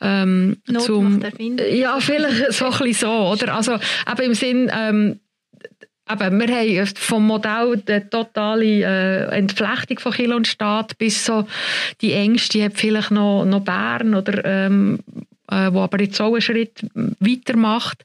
Ähm, 0.00 0.56
Not 0.68 0.82
zum, 0.82 1.22
Ja, 1.70 1.98
vielleicht 2.00 2.52
so 2.52 2.66
ein 2.66 2.70
bisschen 2.70 2.92
so, 2.94 3.28
oder? 3.32 3.54
Also 3.54 3.74
eben 3.74 4.22
im 4.22 4.34
Sinn, 4.34 4.70
ähm, 4.74 5.20
Eben, 6.06 6.38
wir 6.38 6.48
haben 6.54 6.86
vom 6.96 7.26
Modell 7.26 7.78
die 7.78 8.10
totale 8.10 8.64
äh, 8.64 9.38
Entflechtung 9.38 9.98
von 9.98 10.12
Kirche 10.12 10.36
und 10.36 10.46
Staat 10.46 10.98
bis 10.98 11.24
so 11.24 11.46
die 12.02 12.12
Ängste, 12.12 12.58
die 12.58 12.64
hat 12.64 12.74
vielleicht 12.74 13.10
noch, 13.10 13.46
noch 13.46 13.60
Bern 13.60 14.14
oder 14.14 14.44
ähm, 14.44 14.98
äh, 15.50 15.72
wo 15.72 15.82
aber 15.82 16.00
jetzt 16.00 16.20
auch 16.20 16.32
einen 16.32 16.40
Schritt 16.40 16.86
weitermacht. 17.20 18.04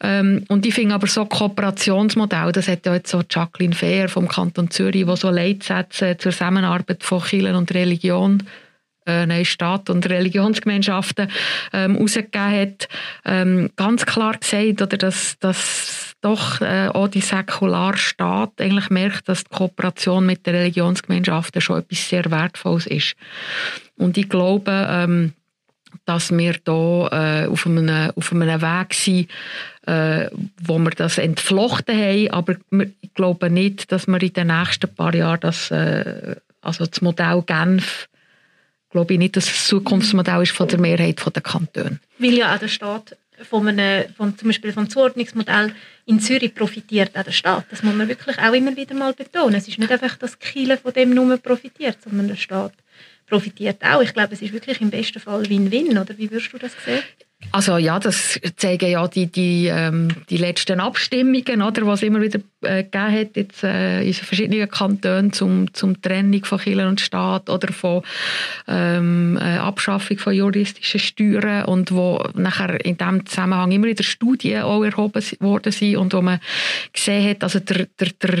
Ähm, 0.00 0.44
und 0.48 0.66
ich 0.66 0.74
finde 0.74 0.94
aber 0.94 1.06
so 1.06 1.24
Kooperationsmodell, 1.24 2.52
das 2.52 2.68
hat 2.68 2.86
ja 2.86 2.94
jetzt 2.94 3.10
so 3.10 3.22
Jacqueline 3.28 3.74
Fair 3.74 4.08
vom 4.08 4.28
Kanton 4.28 4.70
Zürich, 4.70 5.06
wo 5.06 5.16
so 5.16 5.30
Leitsätze 5.30 6.16
zur 6.18 6.32
Zusammenarbeit 6.32 7.02
von 7.02 7.22
Kirche 7.22 7.56
und 7.56 7.72
Religion 7.74 8.42
äh, 9.06 9.26
nein, 9.26 9.44
Staat 9.44 9.90
und 9.90 10.08
Religionsgemeinschaften 10.08 11.28
ähm, 11.72 11.94
herausgegeben 11.94 12.52
hat, 12.52 12.88
ähm, 13.24 13.70
ganz 13.76 14.06
klar 14.06 14.36
gesagt, 14.36 14.82
oder, 14.82 14.98
dass, 14.98 15.38
dass 15.38 16.14
doch 16.20 16.60
äh, 16.60 16.88
auch 16.88 17.08
die 17.08 17.20
Säkularstaat 17.20 18.60
eigentlich 18.60 18.90
merkt, 18.90 19.28
dass 19.28 19.44
die 19.44 19.56
Kooperation 19.56 20.26
mit 20.26 20.46
den 20.46 20.54
Religionsgemeinschaften 20.54 21.62
schon 21.62 21.78
etwas 21.78 22.08
sehr 22.08 22.30
Wertvolles 22.30 22.86
ist. 22.86 23.16
Und 23.96 24.18
ich 24.18 24.28
glaube, 24.28 24.86
ähm, 24.90 25.32
dass 26.04 26.30
wir 26.30 26.54
hier 26.64 27.08
äh, 27.12 27.46
auf, 27.46 27.66
einem, 27.66 28.10
auf 28.14 28.32
einem 28.32 28.62
Weg 28.62 28.94
sind, 28.94 29.28
äh, 29.86 30.28
wo 30.62 30.78
wir 30.78 30.90
das 30.90 31.18
entflochten 31.18 31.96
haben, 31.96 32.30
aber 32.30 32.56
ich 33.00 33.14
glaube 33.14 33.50
nicht, 33.50 33.90
dass 33.92 34.06
wir 34.06 34.22
in 34.22 34.32
den 34.32 34.48
nächsten 34.48 34.94
paar 34.94 35.14
Jahren 35.14 35.40
das, 35.40 35.70
äh, 35.70 36.36
also 36.60 36.86
das 36.86 37.00
Modell 37.00 37.42
Genf, 37.46 38.08
glaube 38.90 39.14
ich 39.14 39.18
nicht, 39.18 39.36
dass 39.36 39.46
das 39.46 39.66
Zukunftsmodell 39.66 40.42
ist 40.42 40.52
von 40.52 40.68
der 40.68 40.80
Mehrheit 40.80 41.22
der 41.24 41.42
Kantone. 41.42 42.00
Weil 42.18 42.34
ja 42.34 42.54
auch 42.54 42.58
der 42.58 42.68
Staat 42.68 43.16
von 43.48 43.66
einem, 43.66 44.12
von, 44.14 44.36
zum 44.36 44.48
Beispiel 44.48 44.72
vom 44.72 44.88
Zuordnungsmodell 44.88 45.72
in 46.06 46.20
Zürich 46.20 46.54
profitiert 46.54 47.16
auch 47.16 47.22
der 47.22 47.32
Staat. 47.32 47.66
Das 47.70 47.82
muss 47.82 47.94
man 47.94 48.08
wirklich 48.08 48.38
auch 48.38 48.52
immer 48.52 48.76
wieder 48.76 48.94
mal 48.94 49.14
betonen. 49.14 49.54
Es 49.54 49.68
ist 49.68 49.78
nicht 49.78 49.90
einfach, 49.90 50.16
dass 50.16 50.38
Kiel 50.38 50.76
von 50.76 50.92
dem 50.92 51.14
nur 51.14 51.36
profitiert, 51.38 51.98
sondern 52.02 52.28
der 52.28 52.36
Staat 52.36 52.72
profitiert 53.30 53.82
auch. 53.82 54.02
Ich 54.02 54.12
glaube, 54.12 54.34
es 54.34 54.42
ist 54.42 54.52
wirklich 54.52 54.80
im 54.80 54.90
besten 54.90 55.20
Fall 55.20 55.48
Win-Win, 55.48 55.96
oder 55.96 56.18
wie 56.18 56.30
würdest 56.30 56.52
du 56.52 56.58
das 56.58 56.72
sehen? 56.84 57.02
Also 57.52 57.78
ja, 57.78 57.98
das 57.98 58.38
zeigen 58.56 58.90
ja 58.90 59.08
die, 59.08 59.26
die, 59.26 59.66
ähm, 59.66 60.08
die 60.28 60.36
letzten 60.36 60.78
Abstimmungen, 60.78 61.62
oder, 61.62 61.86
was 61.86 62.02
immer 62.02 62.20
wieder 62.20 62.38
äh, 62.60 62.84
gegeben 62.84 63.12
hat 63.12 63.36
jetzt, 63.36 63.64
äh, 63.64 64.02
in 64.02 64.12
verschiedenen 64.12 64.68
Kantonen 64.68 65.32
zum, 65.32 65.72
zum 65.72 66.00
Trennung 66.00 66.44
von 66.44 66.58
Kirche 66.58 66.86
und 66.86 67.00
Staat 67.00 67.48
oder 67.48 67.72
von 67.72 68.02
ähm, 68.68 69.38
äh, 69.40 69.56
Abschaffung 69.56 70.18
von 70.18 70.34
juristischen 70.34 71.00
Steuern 71.00 71.64
und 71.64 71.92
wo 71.92 72.22
nachher 72.34 72.84
in 72.84 72.98
diesem 72.98 73.26
Zusammenhang 73.26 73.72
immer 73.72 73.86
wieder 73.86 74.04
Studien 74.04 74.62
auch 74.62 74.84
erhoben 74.84 75.24
worden 75.40 75.72
sind 75.72 75.96
und 75.96 76.12
wo 76.12 76.20
man 76.20 76.40
gesehen 76.92 77.30
hat, 77.30 77.42
also 77.42 77.58
der, 77.58 77.86
der, 77.98 78.10
der 78.22 78.38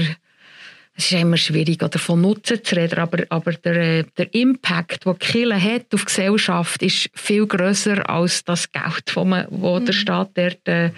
es 1.00 1.10
ist 1.10 1.18
immer 1.18 1.38
schwierig, 1.38 1.82
oder 1.82 1.98
von 1.98 2.20
Nutzen 2.20 2.62
zu 2.62 2.76
reden, 2.76 2.98
aber, 2.98 3.24
aber 3.30 3.52
der, 3.52 4.02
der 4.02 4.34
Impact, 4.34 5.06
den 5.06 5.18
Kirche 5.18 5.62
hat 5.62 5.94
auf 5.94 6.00
die 6.00 6.06
Gesellschaft, 6.06 6.82
ist 6.82 7.08
viel 7.14 7.46
grösser 7.46 8.08
als 8.08 8.44
das 8.44 8.70
Geld, 8.70 9.04
das 9.06 9.24
man, 9.24 9.46
wo 9.48 9.80
mhm. 9.80 9.86
der 9.86 9.92
Staat 9.94 10.30
dort, 10.34 10.68
äh, 10.68 10.90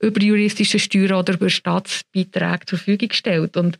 über 0.00 0.20
juristische 0.20 0.80
Steuern 0.80 1.12
oder 1.12 1.34
über 1.34 1.48
Staatsbeiträge 1.48 2.66
zur 2.66 2.78
Verfügung 2.78 3.12
stellt. 3.12 3.56
Und 3.56 3.78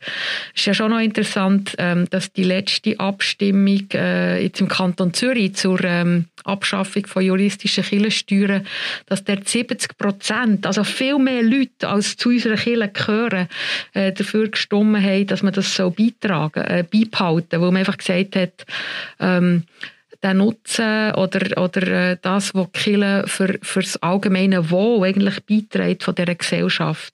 es 0.53 0.61
ist 0.61 0.65
ja 0.67 0.73
schon 0.73 0.91
noch 0.91 0.99
interessant, 0.99 1.75
ähm, 1.77 2.07
dass 2.09 2.31
die 2.31 2.43
letzte 2.43 2.97
Abstimmung 2.97 3.89
äh, 3.93 4.43
jetzt 4.43 4.61
im 4.61 4.69
Kanton 4.69 5.13
Zürich 5.13 5.55
zur 5.55 5.83
ähm, 5.83 6.25
Abschaffung 6.45 7.05
von 7.05 7.21
juristischen 7.21 7.83
Kirchensteuern, 7.83 8.65
dass 9.07 9.25
der 9.25 9.39
70 9.43 9.97
Prozent, 9.97 10.65
also 10.65 10.85
viel 10.85 11.19
mehr 11.19 11.43
Leute 11.43 11.89
als 11.89 12.15
zu 12.15 12.29
unserer 12.29 12.55
Kirche 12.55 12.87
gehören, 12.87 13.47
äh, 13.93 14.13
dafür 14.13 14.47
gestimmt 14.47 15.01
haben, 15.01 15.27
dass 15.27 15.43
man 15.43 15.51
das 15.51 15.64
das 15.65 15.75
so 15.75 15.89
beitragen, 15.89 16.63
äh, 16.63 16.83
beibehalten, 16.83 17.61
weil 17.61 17.71
man 17.71 17.77
einfach 17.77 17.97
gesagt 17.97 18.35
hat, 18.35 18.65
ähm, 19.19 19.63
der 20.23 20.33
Nutzen 20.33 21.11
oder, 21.13 21.61
oder 21.61 22.11
äh, 22.11 22.17
das, 22.21 22.55
was 22.55 22.71
Kirche 22.71 23.25
für, 23.27 23.59
für 23.61 23.81
das 23.81 23.97
allgemeine 23.97 24.71
Wohl 24.71 25.05
eigentlich 25.05 25.43
beiträgt 25.43 26.03
von 26.03 26.15
dieser 26.15 26.35
Gesellschaft, 26.35 27.13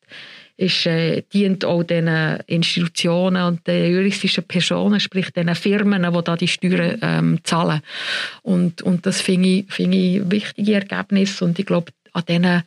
ist, 0.57 0.85
äh, 0.85 1.23
dient 1.33 1.65
auch 1.65 1.83
den 1.83 2.07
Institutionen 2.47 3.43
und 3.43 3.67
den 3.67 3.93
juristischen 3.93 4.43
Personen, 4.43 4.99
sprich 4.99 5.31
den 5.31 5.53
Firmen, 5.55 6.03
die 6.03 6.23
da 6.23 6.35
die 6.35 6.47
Steuern 6.47 6.99
ähm, 7.01 7.39
zahlen. 7.43 7.81
Und, 8.43 8.81
und 8.81 9.05
das 9.05 9.21
finde 9.21 9.49
ich, 9.49 9.73
find 9.73 9.95
ich 9.95 10.29
wichtige 10.29 10.75
Ergebnisse 10.75 11.43
und 11.45 11.57
ich 11.57 11.65
glaube, 11.65 11.91
an 12.13 12.23
denen 12.27 12.63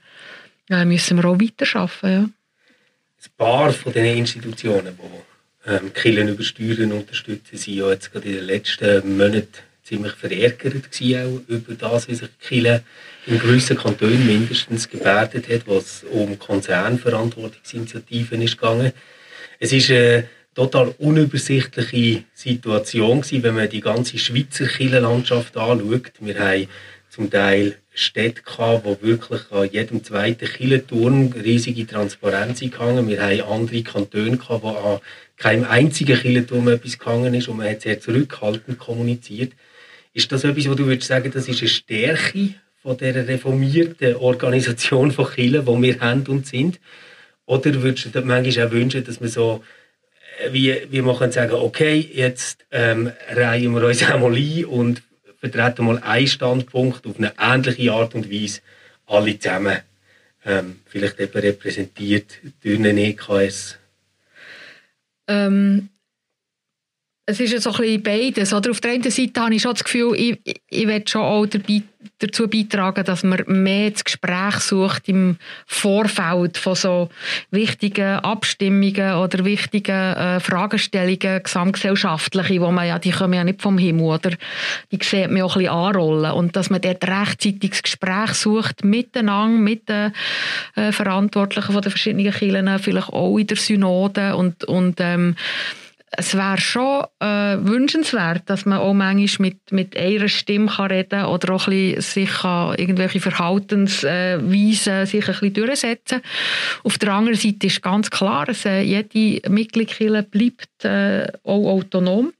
äh, 0.70 0.84
müssen 0.84 1.18
wir 1.18 1.28
auch 1.28 1.40
weiterarbeiten. 1.40 2.10
Ja. 2.10 2.18
Ein 2.20 3.30
paar 3.38 3.72
von 3.72 3.92
diesen 3.92 4.18
Institutionen, 4.18 4.98
die 4.98 5.33
ähm, 5.66 5.92
Killen 5.92 6.28
über 6.28 6.42
Steuern 6.42 6.92
unterstützen, 6.92 7.56
sind 7.56 7.74
ja 7.74 7.90
jetzt 7.90 8.12
gerade 8.12 8.28
in 8.28 8.34
den 8.34 8.44
letzten 8.44 9.16
Monaten 9.16 9.48
ziemlich 9.82 10.12
verärgert 10.12 10.76
auch 10.76 11.40
über 11.46 11.74
das, 11.74 12.08
wie 12.08 12.14
sich 12.14 12.28
Kille 12.40 12.82
in 13.26 13.38
gewissen 13.38 13.76
Kantonen 13.76 14.26
mindestens 14.26 14.88
gebärdet 14.88 15.48
hat, 15.48 15.66
was 15.66 16.04
um 16.10 16.38
Konzernverantwortungsinitiativen 16.38 18.42
ist 18.42 18.58
gegangen. 18.58 18.92
Es 19.60 19.72
ist 19.72 19.90
eine 19.90 20.28
total 20.54 20.94
unübersichtliche 20.98 22.24
Situation 22.32 23.20
gewesen, 23.20 23.42
wenn 23.42 23.54
man 23.54 23.68
die 23.68 23.80
ganze 23.80 24.18
Schweizer 24.18 24.66
Killenlandschaft 24.66 25.56
anschaut. 25.56 26.12
Wir 26.20 26.38
haben 26.38 26.68
zum 27.10 27.30
Teil 27.30 27.76
Städte 27.92 28.42
gehabt, 28.42 28.84
wo 28.84 28.98
wirklich 29.00 29.40
an 29.52 29.70
jedem 29.70 30.02
zweiten 30.02 30.46
Killenturm 30.46 31.32
riesige 31.32 31.86
Transparenz 31.86 32.60
gehangen. 32.60 33.08
Wir 33.08 33.22
haben 33.22 33.40
andere 33.42 33.82
Kantone 33.82 34.36
gehabt, 34.36 34.64
wo 34.64 34.70
an 34.70 35.00
keinem 35.36 35.64
einzigen 35.64 36.18
Kirchenturm 36.18 36.68
etwas 36.68 36.98
gegangen 36.98 37.34
ist 37.34 37.48
und 37.48 37.56
man 37.56 37.68
hat 37.68 37.82
sehr 37.82 38.00
zurückhaltend 38.00 38.78
kommuniziert. 38.78 39.52
Ist 40.12 40.30
das 40.30 40.44
etwas, 40.44 40.68
wo 40.68 40.74
du 40.74 40.86
würdest 40.86 41.08
sagen, 41.08 41.30
das 41.32 41.48
ist 41.48 41.60
eine 41.60 41.68
Stärke 41.68 42.54
von 42.82 42.96
der 42.96 43.26
reformierten 43.26 44.16
Organisation 44.16 45.10
von 45.10 45.26
Kirchen, 45.26 45.66
die 45.66 45.82
wir 45.82 46.00
haben 46.00 46.26
und 46.28 46.46
sind? 46.46 46.78
Oder 47.46 47.82
würdest 47.82 48.06
du 48.06 48.10
dir 48.10 48.22
manchmal 48.22 48.68
auch 48.68 48.70
wünschen, 48.70 49.04
dass 49.04 49.20
wir 49.20 49.28
so 49.28 49.62
äh, 50.38 50.52
wie, 50.52 50.76
wie 50.90 51.02
man 51.02 51.16
kann 51.16 51.32
sagen, 51.32 51.54
okay, 51.54 52.08
jetzt 52.12 52.64
ähm, 52.70 53.12
reihen 53.30 53.72
wir 53.74 53.84
uns 53.84 54.02
einmal 54.10 54.34
ein 54.34 54.64
und 54.64 55.02
vertreten 55.38 55.84
mal 55.84 55.98
einen 55.98 56.26
Standpunkt 56.26 57.06
auf 57.06 57.18
eine 57.18 57.32
ähnliche 57.38 57.92
Art 57.92 58.14
und 58.14 58.30
Weise 58.30 58.60
alle 59.06 59.38
zusammen, 59.38 59.78
ähm, 60.46 60.80
vielleicht 60.86 61.20
eben 61.20 61.38
repräsentiert 61.38 62.38
durch 62.62 62.78
einen 62.78 62.96
EKS 62.96 63.78
ähm, 65.28 65.90
es 67.26 67.40
ist 67.40 67.52
ja 67.52 67.60
so 67.60 67.70
ein 67.70 67.76
bisschen 67.76 68.02
beides. 68.02 68.52
Oder? 68.52 68.70
Auf 68.70 68.80
der 68.80 68.92
einen 68.92 69.10
Seite 69.10 69.40
habe 69.40 69.54
ich 69.54 69.62
schon 69.62 69.72
das 69.72 69.84
Gefühl, 69.84 70.14
ich, 70.14 70.38
ich, 70.44 70.60
ich 70.68 70.86
will 70.86 71.02
schon 71.08 71.22
auch 71.22 71.46
dabei, 71.46 71.82
dazu 72.18 72.48
beitragen, 72.48 73.02
dass 73.04 73.22
man 73.22 73.42
mehr 73.46 73.90
das 73.90 74.04
Gespräch 74.04 74.56
sucht 74.56 75.08
im 75.08 75.38
Vorfeld 75.66 76.58
von 76.58 76.74
so 76.74 77.08
wichtigen 77.50 78.18
Abstimmungen 78.18 79.14
oder 79.14 79.44
wichtigen 79.46 80.14
äh, 80.14 80.38
Fragestellungen, 80.38 81.42
gesamtgesellschaftliche, 81.42 82.60
wo 82.60 82.70
man 82.70 82.88
ja, 82.88 82.98
die 82.98 83.10
kommen 83.10 83.32
ja 83.32 83.44
nicht 83.44 83.62
vom 83.62 83.78
Himmel, 83.78 84.04
oder? 84.04 84.30
Die 84.92 84.98
sieht 85.02 85.30
man 85.30 85.42
auch 85.42 85.56
ein 85.56 85.62
bisschen 85.62 85.74
anrollen. 85.74 86.32
Und 86.32 86.56
dass 86.56 86.68
man 86.68 86.82
dort 86.82 87.08
rechtzeitig 87.08 87.70
das 87.70 87.82
Gespräch 87.82 88.34
sucht, 88.34 88.84
miteinander, 88.84 89.58
mit 89.58 89.88
den 89.88 90.12
äh, 90.76 90.92
Verantwortlichen 90.92 91.72
von 91.72 91.80
den 91.80 91.90
verschiedenen 91.90 92.30
Kirchen, 92.32 92.78
vielleicht 92.80 93.08
auch 93.08 93.38
in 93.38 93.46
der 93.46 93.56
Synode 93.56 94.36
und, 94.36 94.64
und 94.64 95.00
ähm, 95.00 95.36
es 96.16 96.34
wäre 96.34 96.58
schon 96.58 97.04
äh, 97.20 97.56
wünschenswert, 97.60 98.42
dass 98.46 98.66
man 98.66 98.78
auch 98.78 98.94
manchmal 98.94 99.50
mit, 99.50 99.72
mit 99.72 99.96
einer 99.96 100.28
Stimme 100.28 100.70
kann 100.70 100.90
reden 100.90 101.20
kann 101.20 101.26
oder 101.26 101.54
auch 101.54 101.68
ein 101.68 101.94
bisschen 101.94 102.00
sich 102.00 102.30
kann 102.30 102.74
irgendwelche 102.78 103.20
Verhaltensweisen 103.20 105.06
sich 105.06 105.28
ein 105.28 105.34
bisschen 105.34 105.54
durchsetzen. 105.54 106.20
Auf 106.82 106.98
der 106.98 107.12
anderen 107.12 107.38
Seite 107.38 107.66
ist 107.66 107.82
ganz 107.82 108.10
klar, 108.10 108.46
dass 108.46 108.64
äh, 108.64 108.80
jede 108.80 109.48
Mitgliedskirche 109.50 110.22
bleibt 110.22 110.84
äh, 110.84 111.26
auch 111.42 111.68
autonom 111.68 112.32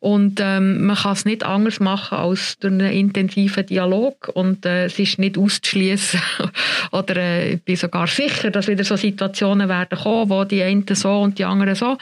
und 0.00 0.38
ähm, 0.40 0.86
man 0.86 0.94
kann 0.94 1.14
es 1.14 1.24
nicht 1.24 1.42
anders 1.42 1.80
machen 1.80 2.18
als 2.18 2.56
durch 2.58 2.72
einen 2.72 2.92
intensiven 2.92 3.66
Dialog. 3.66 4.30
Und 4.32 4.64
äh, 4.64 4.84
es 4.84 4.98
ist 4.98 5.18
nicht 5.18 5.36
auszuschließen. 5.36 6.20
Oder 6.92 7.16
äh, 7.16 7.54
ich 7.54 7.62
bin 7.64 7.74
sogar 7.74 8.06
sicher, 8.06 8.52
dass 8.52 8.68
wieder 8.68 8.84
so 8.84 8.94
Situationen 8.94 9.68
werden 9.68 9.98
kommen, 9.98 10.30
wo 10.30 10.44
die 10.44 10.62
einen 10.62 10.84
so 10.92 11.20
und 11.20 11.40
die 11.40 11.44
anderen 11.44 11.74
so. 11.74 11.98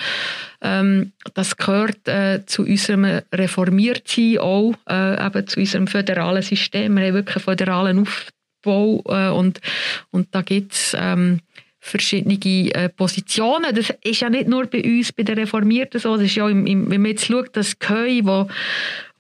Ähm, 0.61 1.13
das 1.33 1.57
gehört 1.57 2.07
äh, 2.07 2.45
zu 2.45 2.65
unserem 2.65 3.23
Reformiertsein 3.33 4.39
auch, 4.41 4.75
äh, 4.87 5.27
eben 5.27 5.47
zu 5.47 5.61
unserem 5.61 5.87
föderalen 5.87 6.43
System. 6.43 6.97
Wir 6.99 7.07
haben 7.07 7.15
wirklich 7.15 7.37
einen 7.37 7.45
föderalen 7.45 8.07
Aufbau 8.07 9.03
äh, 9.09 9.31
und, 9.31 9.61
und 10.11 10.35
da 10.35 10.43
gibt 10.43 10.75
es 10.75 10.95
ähm, 10.99 11.41
verschiedene 11.87 12.37
äh, 12.75 12.89
Positionen. 12.89 13.75
Das 13.75 13.93
ist 14.03 14.21
ja 14.21 14.29
nicht 14.29 14.49
nur 14.49 14.67
bei 14.67 14.83
uns, 14.83 15.13
bei 15.13 15.23
den 15.23 15.39
Reformierten 15.39 16.01
so, 16.01 16.17
das 16.17 16.27
ist 16.27 16.35
ja, 16.35 16.49
im, 16.49 16.67
im, 16.67 16.91
wenn 16.91 17.03
man 17.03 17.13
jetzt 17.13 17.27
schaut, 17.27 17.57
das 17.57 17.79
Köi, 17.79 18.21
wo, 18.25 18.49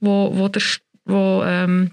wo, 0.00 0.30
wo, 0.36 0.48
der, 0.48 0.62
wo 1.04 1.42
ähm, 1.44 1.92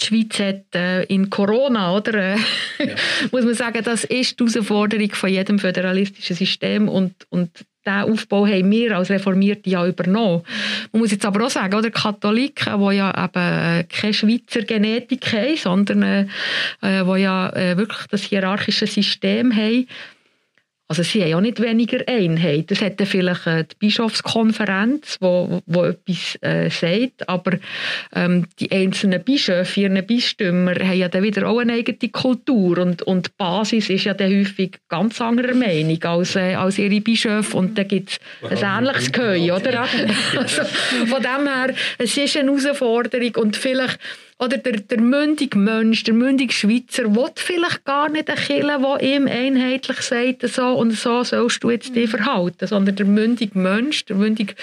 die 0.00 0.06
Schweiz 0.06 0.38
hat 0.38 0.74
äh, 0.74 1.04
in 1.04 1.30
Corona, 1.30 1.94
oder? 1.94 2.14
Äh, 2.14 2.36
ja. 2.78 2.94
muss 3.32 3.44
man 3.44 3.54
sagen, 3.54 3.82
das 3.84 4.04
ist 4.04 4.38
die 4.38 4.44
Herausforderung 4.44 5.10
von 5.12 5.30
jedem 5.30 5.58
föderalistischen 5.58 6.36
System 6.36 6.88
und, 6.88 7.14
und 7.30 7.50
diesen 7.86 8.12
Aufbau 8.12 8.46
haben 8.46 8.70
wir 8.70 8.96
als 8.96 9.10
Reformierte 9.10 9.70
ja 9.70 9.86
übernommen. 9.86 10.42
Man 10.92 11.00
muss 11.00 11.12
jetzt 11.12 11.24
aber 11.24 11.46
auch 11.46 11.50
sagen, 11.50 11.74
oder 11.74 11.90
Katholiken, 11.90 12.78
die 12.78 12.96
ja 12.96 13.10
eben 13.10 13.80
äh, 13.80 13.84
keine 13.84 14.14
Schweizer 14.14 14.62
Genetik 14.62 15.32
haben, 15.32 15.56
sondern 15.56 16.02
äh, 16.02 16.20
äh, 16.82 17.04
die 17.04 17.20
ja 17.22 17.50
äh, 17.50 17.76
wirklich 17.76 18.06
das 18.10 18.22
hierarchische 18.22 18.86
System 18.86 19.54
haben, 19.54 19.86
also 20.90 21.04
sie 21.04 21.22
haben 21.22 21.30
ja 21.30 21.40
nicht 21.40 21.62
weniger 21.62 22.00
Einheit. 22.08 22.68
Das 22.72 22.82
hat 22.82 23.00
vielleicht 23.04 23.46
die 23.46 23.76
Bischofskonferenz, 23.78 25.18
wo, 25.20 25.62
wo 25.66 25.84
etwas 25.84 26.36
äh, 26.40 26.68
sagt, 26.68 27.28
aber 27.28 27.58
ähm, 28.12 28.46
die 28.58 28.72
einzelnen 28.72 29.22
Bischöfe, 29.22 29.82
ihre 29.82 30.02
Bistümer, 30.02 30.74
haben 30.74 30.98
ja 30.98 31.08
dann 31.08 31.22
wieder 31.22 31.48
auch 31.48 31.60
eine 31.60 31.74
eigene 31.74 32.10
Kultur. 32.10 32.78
Und, 32.78 33.02
und 33.02 33.28
die 33.28 33.32
Basis 33.38 33.88
ist 33.88 34.02
ja 34.02 34.14
dann 34.14 34.36
häufig 34.36 34.78
ganz 34.88 35.20
anderer 35.20 35.54
Meinung 35.54 36.02
als, 36.02 36.34
äh, 36.34 36.54
als 36.54 36.76
ihre 36.76 37.00
Bischöfe. 37.00 37.56
Und 37.56 37.78
da 37.78 37.84
gibt 37.84 38.10
es 38.42 38.60
ein 38.64 38.82
ähnliches 38.82 39.12
Geheu, 39.12 39.54
oder? 39.54 39.82
also, 40.36 40.64
von 41.06 41.22
dem 41.22 41.46
her, 41.46 41.72
es 41.98 42.16
ist 42.16 42.36
eine 42.36 42.50
Herausforderung. 42.50 43.36
Und 43.36 43.56
vielleicht 43.56 44.00
oder 44.40 44.56
der, 44.56 44.72
der 44.72 45.00
mündige 45.00 45.58
Mensch, 45.58 46.02
der 46.04 46.14
mündige 46.14 46.52
Schweizer, 46.52 47.14
will 47.14 47.30
vielleicht 47.36 47.84
gar 47.84 48.08
nicht 48.08 48.30
eine 48.30 48.40
Kille, 48.40 48.78
die 49.00 49.14
ihm 49.14 49.28
einheitlich 49.28 50.00
sagt, 50.00 50.48
so 50.48 50.66
und 50.68 50.92
so 50.92 51.22
sollst 51.22 51.62
du 51.62 51.70
jetzt 51.70 51.94
dich 51.94 52.08
verhalten, 52.08 52.66
sondern 52.66 52.96
der 52.96 53.04
mündige 53.04 53.58
Mensch, 53.58 54.06
der 54.06 54.16
mündige 54.16 54.54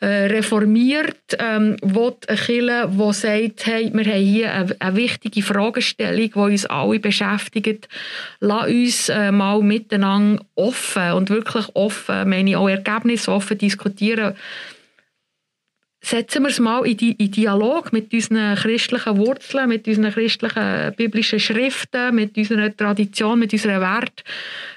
äh, 0.00 0.26
reformiert, 0.26 1.36
ähm, 1.38 1.76
will 1.82 2.14
eine 2.26 2.36
Kirche, 2.36 2.88
die 2.90 3.12
sagt, 3.12 3.66
hey, 3.66 3.90
wir 3.92 4.04
haben 4.04 4.24
hier 4.24 4.52
eine, 4.52 4.76
eine, 4.80 4.96
wichtige 4.96 5.42
Fragestellung, 5.42 6.30
die 6.32 6.38
uns 6.38 6.66
alle 6.66 6.98
beschäftigt. 6.98 7.88
Lass 8.40 8.66
uns 8.66 9.08
äh, 9.08 9.30
mal 9.30 9.62
miteinander 9.62 10.42
offen 10.56 11.12
und 11.12 11.30
wirklich 11.30 11.66
offen, 11.74 12.28
meine 12.28 12.50
ich 12.50 12.56
auch 12.56 12.68
ergebnisoffen 12.68 13.58
diskutieren, 13.58 14.34
setzen 16.02 16.42
wir 16.42 16.48
es 16.48 16.58
mal 16.58 16.86
in, 16.86 16.96
die, 16.96 17.12
in 17.12 17.30
Dialog 17.30 17.92
mit 17.92 18.12
unseren 18.12 18.56
christlichen 18.56 19.18
Wurzeln, 19.18 19.68
mit 19.68 19.86
unseren 19.86 20.12
christlichen 20.12 20.94
biblischen 20.96 21.40
Schriften, 21.40 22.14
mit 22.14 22.36
unserer 22.36 22.74
Tradition, 22.74 23.38
mit 23.38 23.52
unseren 23.52 23.80
Werten 23.80 24.24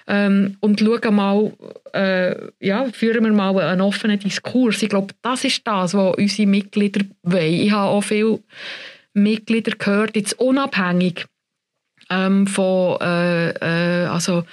ähm, 0.07 0.57
und 0.59 0.79
schauen 0.79 1.15
mal, 1.15 1.53
äh, 1.93 2.35
ja, 2.59 2.85
führen 2.91 3.23
wir 3.23 3.31
mal 3.31 3.57
einen 3.59 3.81
offenen 3.81 4.19
Diskurs. 4.19 4.83
Ich 4.83 4.89
glaube, 4.89 5.13
das 5.21 5.45
ist 5.45 5.65
das, 5.65 5.93
was 5.93 6.15
unsere 6.15 6.47
Mitglieder 6.47 7.05
wollen. 7.23 7.53
Ich 7.53 7.71
habe 7.71 7.89
auch 7.89 8.03
viele 8.03 8.39
Mitglieder 9.13 9.73
gehört, 9.77 10.15
jetzt 10.15 10.39
unabhängig 10.39 11.25
ähm, 12.13 12.47
von 12.47 12.99
äh, 13.01 13.49
äh, 13.49 14.05
also 14.07 14.43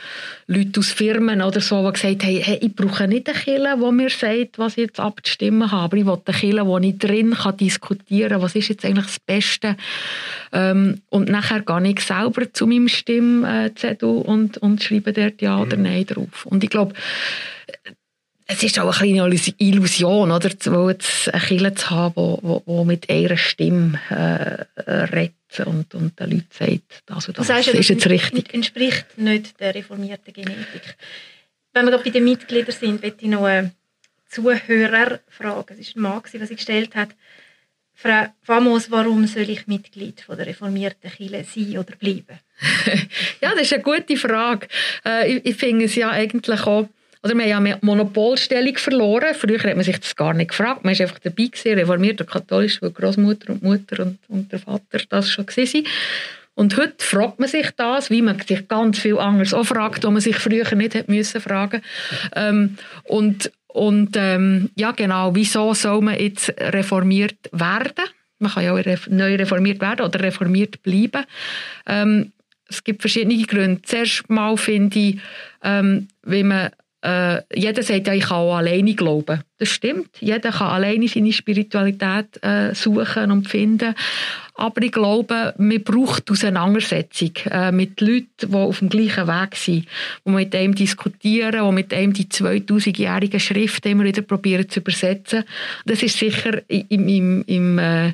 Leuten 0.47 0.79
aus 0.79 0.91
Firmen 0.91 1.43
oder 1.43 1.61
so, 1.61 1.87
die 1.87 1.93
gesagt 1.93 2.25
haben, 2.25 2.41
hey, 2.41 2.59
ich 2.61 2.75
brauche 2.75 3.07
nicht 3.07 3.29
eine 3.29 3.39
Kille, 3.39 3.77
die 3.77 3.93
mir 3.93 4.11
sagt, 4.11 4.59
was 4.59 4.73
ich 4.73 4.87
jetzt 4.87 5.01
abzustimmen 5.01 5.71
habe, 5.71 5.85
aber 5.85 5.97
ich 5.97 6.07
will 6.07 6.19
eine 6.25 6.37
Kille, 6.37 6.67
wo 6.67 6.79
ich 6.79 6.99
drin 6.99 7.35
kann 7.35 7.57
diskutieren 7.57 8.31
kann, 8.31 8.43
was 8.43 8.57
ist 8.57 8.69
jetzt 8.69 8.85
eigentlich 8.85 9.07
das 9.07 9.21
Beste. 9.21 9.77
Ähm, 10.53 11.03
und 11.09 11.29
nachher 11.29 11.61
gehe 11.61 11.93
ich 11.93 12.01
selber 12.01 12.53
zu 12.53 12.67
meinem 12.67 12.89
Stimmzettel 12.89 14.09
und, 14.09 14.59
und 14.59 14.83
schreibe 14.83 15.13
dort 15.13 15.41
Ja 15.41 15.61
oder 15.61 15.77
mhm. 15.77 15.85
Nein 15.85 16.07
drauf. 16.07 16.47
Und 16.47 16.65
ich 16.65 16.71
glaube, 16.71 16.95
es 18.53 18.65
ist 18.65 18.79
auch 18.81 19.01
eine 19.01 19.29
kleine 19.29 19.55
Illusion, 19.59 20.33
oder, 20.33 20.49
jetzt 20.49 20.67
eine 21.33 21.41
Kirche 21.41 21.75
zu 21.75 21.91
haben, 21.91 22.63
die 22.67 22.85
mit 22.85 23.09
ihrer 23.09 23.37
Stimme 23.37 24.01
äh, 24.11 24.91
redet 24.93 25.35
und, 25.65 25.95
und 25.95 26.19
den 26.19 26.31
Leuten 26.31 26.47
sagt, 26.51 27.03
das 27.07 27.29
und 27.29 27.39
das, 27.39 27.47
das 27.47 27.57
heißt, 27.57 27.69
ist 27.69 27.89
jetzt 27.89 28.07
richtig. 28.09 28.53
entspricht 28.53 29.19
nicht 29.19 29.61
der 29.61 29.75
reformierten 29.75 30.33
Genetik. 30.35 30.97
Wenn 31.73 31.85
wir 31.85 31.93
gerade 31.93 32.03
bei 32.03 32.11
den 32.11 32.25
Mitgliedern 32.25 32.75
sind, 32.75 33.03
möchte 33.03 33.25
ich 33.25 33.31
noch 33.31 33.45
eine 33.45 33.71
Zuhörerfrage, 34.29 35.77
es 35.79 35.95
war 35.95 35.97
ein 35.97 36.03
Mann, 36.03 36.23
was 36.25 36.51
ich 36.51 36.57
gestellt 36.57 36.97
habe. 36.97 37.13
Frau 37.95 38.27
Famos, 38.43 38.91
warum 38.91 39.27
soll 39.27 39.49
ich 39.49 39.69
Mitglied 39.69 40.23
von 40.23 40.37
der 40.37 40.47
reformierten 40.47 41.11
Kirche 41.11 41.45
sein 41.45 41.79
oder 41.79 41.95
bleiben? 41.95 42.41
ja, 43.41 43.53
das 43.53 43.63
ist 43.63 43.75
eine 43.75 43.83
gute 43.83 44.17
Frage. 44.17 44.67
Äh, 45.05 45.37
ich, 45.37 45.47
ich 45.47 45.57
finde 45.57 45.85
es 45.85 45.95
ja 45.95 46.11
eigentlich 46.11 46.63
auch 46.63 46.89
oder 47.23 47.37
wir 47.37 47.55
haben 47.55 47.67
ja 47.67 47.79
Monopolstellung 47.83 48.77
verloren. 48.79 49.35
Früher 49.35 49.63
hat 49.63 49.77
man 49.77 49.85
sich 49.85 49.99
das 49.99 50.17
gar 50.17 50.33
nicht 50.33 50.51
gefragt. 50.51 50.85
Man 50.85 50.99
war 50.99 51.03
einfach 51.03 51.19
dabei, 51.19 51.47
gewesen, 51.47 51.79
reformiert 51.79 52.21
und 52.21 52.31
katholisch, 52.31 52.81
weil 52.81 52.91
Großmutter 52.91 53.53
und 53.53 53.63
Mutter 53.63 54.03
und, 54.03 54.19
und 54.29 54.51
der 54.53 54.59
Vater 54.59 54.99
das 55.09 55.31
schon 55.31 55.47
waren. 55.47 55.85
Und 56.55 56.77
heute 56.77 56.95
fragt 56.99 57.39
man 57.39 57.49
sich 57.49 57.71
das, 57.77 58.11
wie 58.11 58.23
man 58.23 58.39
sich 58.41 58.69
ganz 58.69 58.99
viel 58.99 59.19
anderes 59.19 59.55
auch 59.55 59.65
fragt, 59.65 60.05
was 60.05 60.11
man 60.11 60.21
sich 60.21 60.37
früher 60.37 60.75
nicht 60.75 60.95
hätte 60.95 61.11
müssen 61.11 61.41
fragen. 61.41 61.83
Ähm, 62.35 62.77
und 63.05 63.51
und 63.73 64.17
ähm, 64.17 64.71
ja, 64.75 64.91
genau, 64.91 65.35
wieso 65.35 65.75
soll 65.75 66.01
man 66.01 66.19
jetzt 66.19 66.53
reformiert 66.59 67.39
werden? 67.53 68.05
Man 68.41 68.51
kann 68.51 68.65
ja 68.65 68.73
auch 68.73 69.07
neu 69.09 69.37
reformiert 69.37 69.81
werden 69.81 70.05
oder 70.05 70.21
reformiert 70.21 70.83
bleiben. 70.83 71.25
Ähm, 71.87 72.33
es 72.69 72.83
gibt 72.83 73.03
verschiedene 73.03 73.41
Gründe. 73.45 73.83
Zuerst 73.83 74.29
mal 74.29 74.57
finde 74.57 74.99
ich, 74.99 75.21
ähm, 75.63 76.09
wenn 76.23 76.49
man 76.49 76.71
äh, 77.03 77.41
jeder 77.55 77.83
sagt 77.83 78.07
ja, 78.07 78.15
ich 78.15 78.25
kann 78.25 78.39
auch 78.39 78.57
alleine 78.57 78.95
glauben. 78.95 79.43
Das 79.59 79.69
stimmt. 79.69 80.11
Jeder 80.21 80.51
kann 80.51 80.69
alleine 80.69 81.09
seine 81.09 81.33
Spiritualität 81.33 82.43
äh, 82.43 82.75
suchen 82.75 83.31
und 83.31 83.49
finden. 83.49 83.95
Aber 84.55 84.83
ich 84.83 84.93
glaube, 84.93 85.55
man 85.57 85.83
braucht 85.83 86.31
Auseinandersetzung 86.31 87.33
äh, 87.51 87.73
mit 87.73 88.01
Leuten, 88.03 88.51
die 88.51 88.55
auf 88.55 88.81
dem 88.81 88.91
gleichen 88.91 89.27
Weg 89.27 89.57
sind, 89.57 89.87
die 90.27 90.31
mit 90.31 90.55
einem 90.55 90.75
diskutieren, 90.75 91.67
die 91.67 91.73
mit 91.73 91.95
einem 91.95 92.13
die 92.13 92.27
2000-jährigen 92.27 93.41
Schriften 93.41 93.93
immer 93.93 94.05
wieder 94.05 94.23
probieren 94.23 94.69
zu 94.69 94.81
übersetzen. 94.81 95.45
Das 95.87 96.03
ist 96.03 96.19
sicher 96.19 96.61
im, 96.69 97.09
im, 97.09 97.45
im 97.47 97.79
äh, 97.79 98.13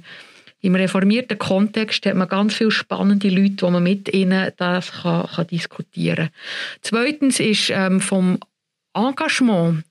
im 0.62 0.74
reformierten 0.74 1.38
Kontext 1.38 2.06
hat 2.06 2.16
man 2.16 2.28
ganz 2.28 2.54
viele 2.54 2.72
spannende 2.72 3.28
Leute, 3.28 3.62
wo 3.62 3.70
man 3.70 3.84
mit 3.84 4.12
ihnen 4.12 4.50
das 4.56 4.90
kann, 4.90 5.26
kann 5.26 5.46
diskutieren 5.46 6.16
kann. 6.16 6.30
Zweitens 6.80 7.38
ist 7.38 7.70
ähm, 7.70 8.00
vom 8.00 8.38
Engagement. 8.96 9.84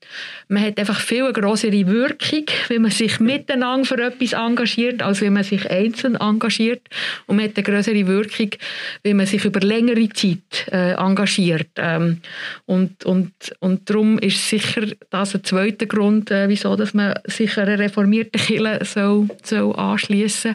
Man 0.48 0.62
hat 0.62 0.78
einfach 0.78 1.00
viel 1.00 1.24
eine 1.24 1.32
größere 1.32 1.86
Wirkung, 1.86 2.44
wenn 2.68 2.82
man 2.82 2.90
sich 2.90 3.20
miteinander 3.20 3.86
für 3.86 4.02
etwas 4.02 4.32
engagiert, 4.32 5.02
als 5.02 5.20
wenn 5.20 5.32
man 5.32 5.44
sich 5.44 5.70
einzeln 5.70 6.16
engagiert. 6.16 6.82
Und 7.26 7.36
man 7.36 7.46
hat 7.46 7.56
eine 7.56 7.64
größere 7.64 8.06
Wirkung, 8.06 8.50
wenn 9.02 9.16
man 9.16 9.26
sich 9.26 9.44
über 9.44 9.60
längere 9.60 10.08
Zeit 10.10 10.68
äh, 10.70 10.92
engagiert. 10.92 11.70
Ähm, 11.76 12.20
und, 12.66 13.04
und, 13.04 13.32
und 13.60 13.88
darum 13.88 14.18
ist 14.18 14.48
sicher 14.48 14.86
das 15.10 15.34
ein 15.34 15.44
zweiter 15.44 15.86
Grund, 15.86 16.30
äh, 16.30 16.48
wieso 16.48 16.76
dass 16.76 16.94
man 16.94 17.14
sich 17.24 17.56
einer 17.58 17.78
reformierten 17.78 18.40
Kirche 18.40 18.84
soll, 18.84 19.28
soll 19.42 19.74
anschliessen 19.76 20.54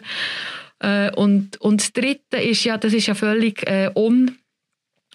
Äh, 0.82 1.12
und, 1.14 1.60
und 1.60 1.80
das 1.80 1.92
Dritte 1.92 2.38
ist 2.38 2.64
ja, 2.64 2.76
das 2.76 2.92
ist 2.92 3.06
ja 3.06 3.14
völlig 3.14 3.66
äh, 3.68 3.90
un 3.94 4.36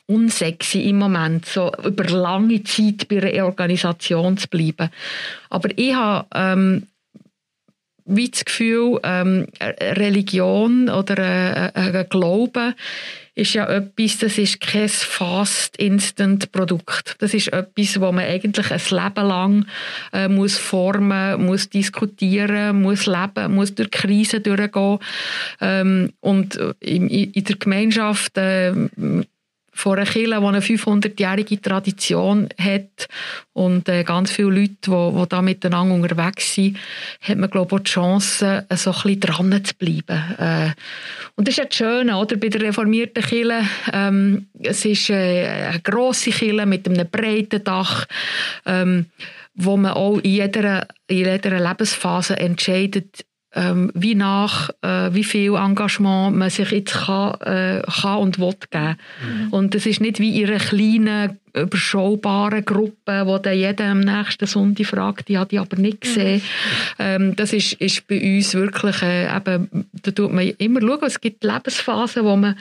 unsexy 0.07 0.89
im 0.89 0.97
Moment, 0.97 1.45
so 1.45 1.71
über 1.83 2.05
lange 2.05 2.63
Zeit 2.63 3.07
bei 3.07 3.21
einer 3.21 3.45
Organisation 3.45 4.37
zu 4.37 4.47
bleiben. 4.47 4.89
Aber 5.49 5.69
ich 5.75 5.93
habe 5.93 6.25
ähm, 6.33 6.87
wie 8.07 8.29
das 8.29 8.45
Gefühl, 8.45 8.99
ähm, 9.03 9.47
Religion 9.59 10.87
oder 10.89 11.73
äh, 11.75 11.99
äh, 11.99 12.05
Glaube 12.05 12.73
ist 13.35 13.53
ja 13.53 13.67
etwas, 13.67 14.17
das 14.17 14.37
ist 14.39 14.61
kein 14.61 14.89
Fast-Instant-Produkt. 14.89 17.17
Das 17.19 17.35
ist 17.35 17.49
etwas, 17.49 18.01
wo 18.01 18.11
man 18.11 18.25
eigentlich 18.25 18.71
ein 18.71 18.81
Leben 18.89 19.27
lang 19.27 19.67
äh, 20.11 20.27
muss 20.27 20.57
formen, 20.57 21.45
muss 21.45 21.69
diskutieren, 21.69 22.81
muss 22.81 23.05
leben, 23.05 23.53
muss 23.53 23.75
durch 23.75 23.91
Krisen 23.91 24.41
durchgehen. 24.41 24.97
Ähm, 25.61 26.13
und 26.19 26.55
in, 26.79 27.09
in 27.09 27.43
der 27.43 27.57
Gemeinschaft 27.57 28.35
äh, 28.39 28.73
von 29.77 29.97
einer 29.97 30.09
Kirche, 30.09 30.39
die 30.39 30.45
eine 30.45 30.59
500-jährige 30.59 31.61
Tradition 31.61 32.49
hat 32.57 33.07
und 33.53 33.87
äh, 33.87 34.03
ganz 34.03 34.31
viele 34.31 34.49
Leute, 34.49 34.75
die, 34.87 35.19
die 35.19 35.29
da 35.29 35.41
miteinander 35.43 35.93
unterwegs 35.93 36.55
sind, 36.55 36.77
hat 37.21 37.37
man, 37.37 37.49
glaube 37.49 37.75
ich, 37.75 37.83
die 37.83 37.91
Chance, 37.91 38.65
äh, 38.67 38.75
so 38.75 38.89
ein 38.89 38.95
bisschen 39.03 39.19
dran 39.19 39.63
zu 39.63 39.75
bleiben. 39.75 40.23
Äh, 40.39 40.71
und 41.35 41.47
das 41.47 41.53
ist 41.53 41.57
ja 41.57 41.65
das 41.65 41.75
Schöne, 41.75 42.17
oder? 42.17 42.37
Bei 42.37 42.49
der 42.49 42.61
reformierten 42.61 43.23
Kirche, 43.23 43.67
ähm, 43.93 44.47
es 44.59 44.83
ist 44.83 45.11
äh, 45.11 45.67
eine 45.69 45.79
grosse 45.81 46.31
Kirche 46.31 46.65
mit 46.65 46.87
einem 46.87 47.07
breiten 47.07 47.63
Dach, 47.63 48.07
ähm, 48.65 49.05
wo 49.53 49.77
man 49.77 49.91
auch 49.91 50.17
in 50.17 50.31
jeder, 50.31 50.87
in 51.05 51.17
jeder 51.17 51.59
Lebensphase 51.59 52.37
entscheidet, 52.37 53.25
ähm, 53.57 53.91
wie 53.93 54.15
nach, 54.15 54.69
äh, 54.81 55.13
wie 55.13 55.23
viel 55.23 55.55
Engagement 55.55 56.37
man 56.37 56.49
sich 56.49 56.71
jetzt 56.71 56.93
kann, 56.93 57.33
äh, 57.41 57.81
kann 58.01 58.19
und 58.19 58.39
will 58.39 58.55
geben. 58.69 58.95
Mhm. 59.21 59.47
Und 59.49 59.75
es 59.75 59.85
ist 59.85 59.99
nicht 59.99 60.19
wie 60.19 60.41
in 60.41 60.49
einer 60.49 60.59
kleinen 60.59 61.39
überschaubaren 61.61 62.63
Gruppe, 62.63 63.23
wo 63.25 63.37
dann 63.37 63.57
jeder 63.57 63.85
am 63.85 63.99
nächsten 63.99 64.45
Sonntag 64.45 64.85
fragt, 64.87 65.27
die 65.27 65.37
hat 65.37 65.51
die 65.51 65.59
aber 65.59 65.77
nicht 65.77 66.01
gesehen. 66.01 66.37
Mhm. 66.37 66.41
Ähm, 66.99 67.35
das 67.35 67.53
ist, 67.53 67.73
ist 67.73 68.07
bei 68.07 68.19
uns 68.19 68.53
wirklich, 68.53 69.01
äh, 69.01 69.35
eben, 69.35 69.87
da 70.03 70.11
tut 70.11 70.31
man 70.31 70.47
immer 70.57 70.81
schauen, 70.81 71.03
es 71.03 71.21
gibt 71.21 71.43
Lebensphasen, 71.43 72.23
wo 72.23 72.35
man, 72.35 72.57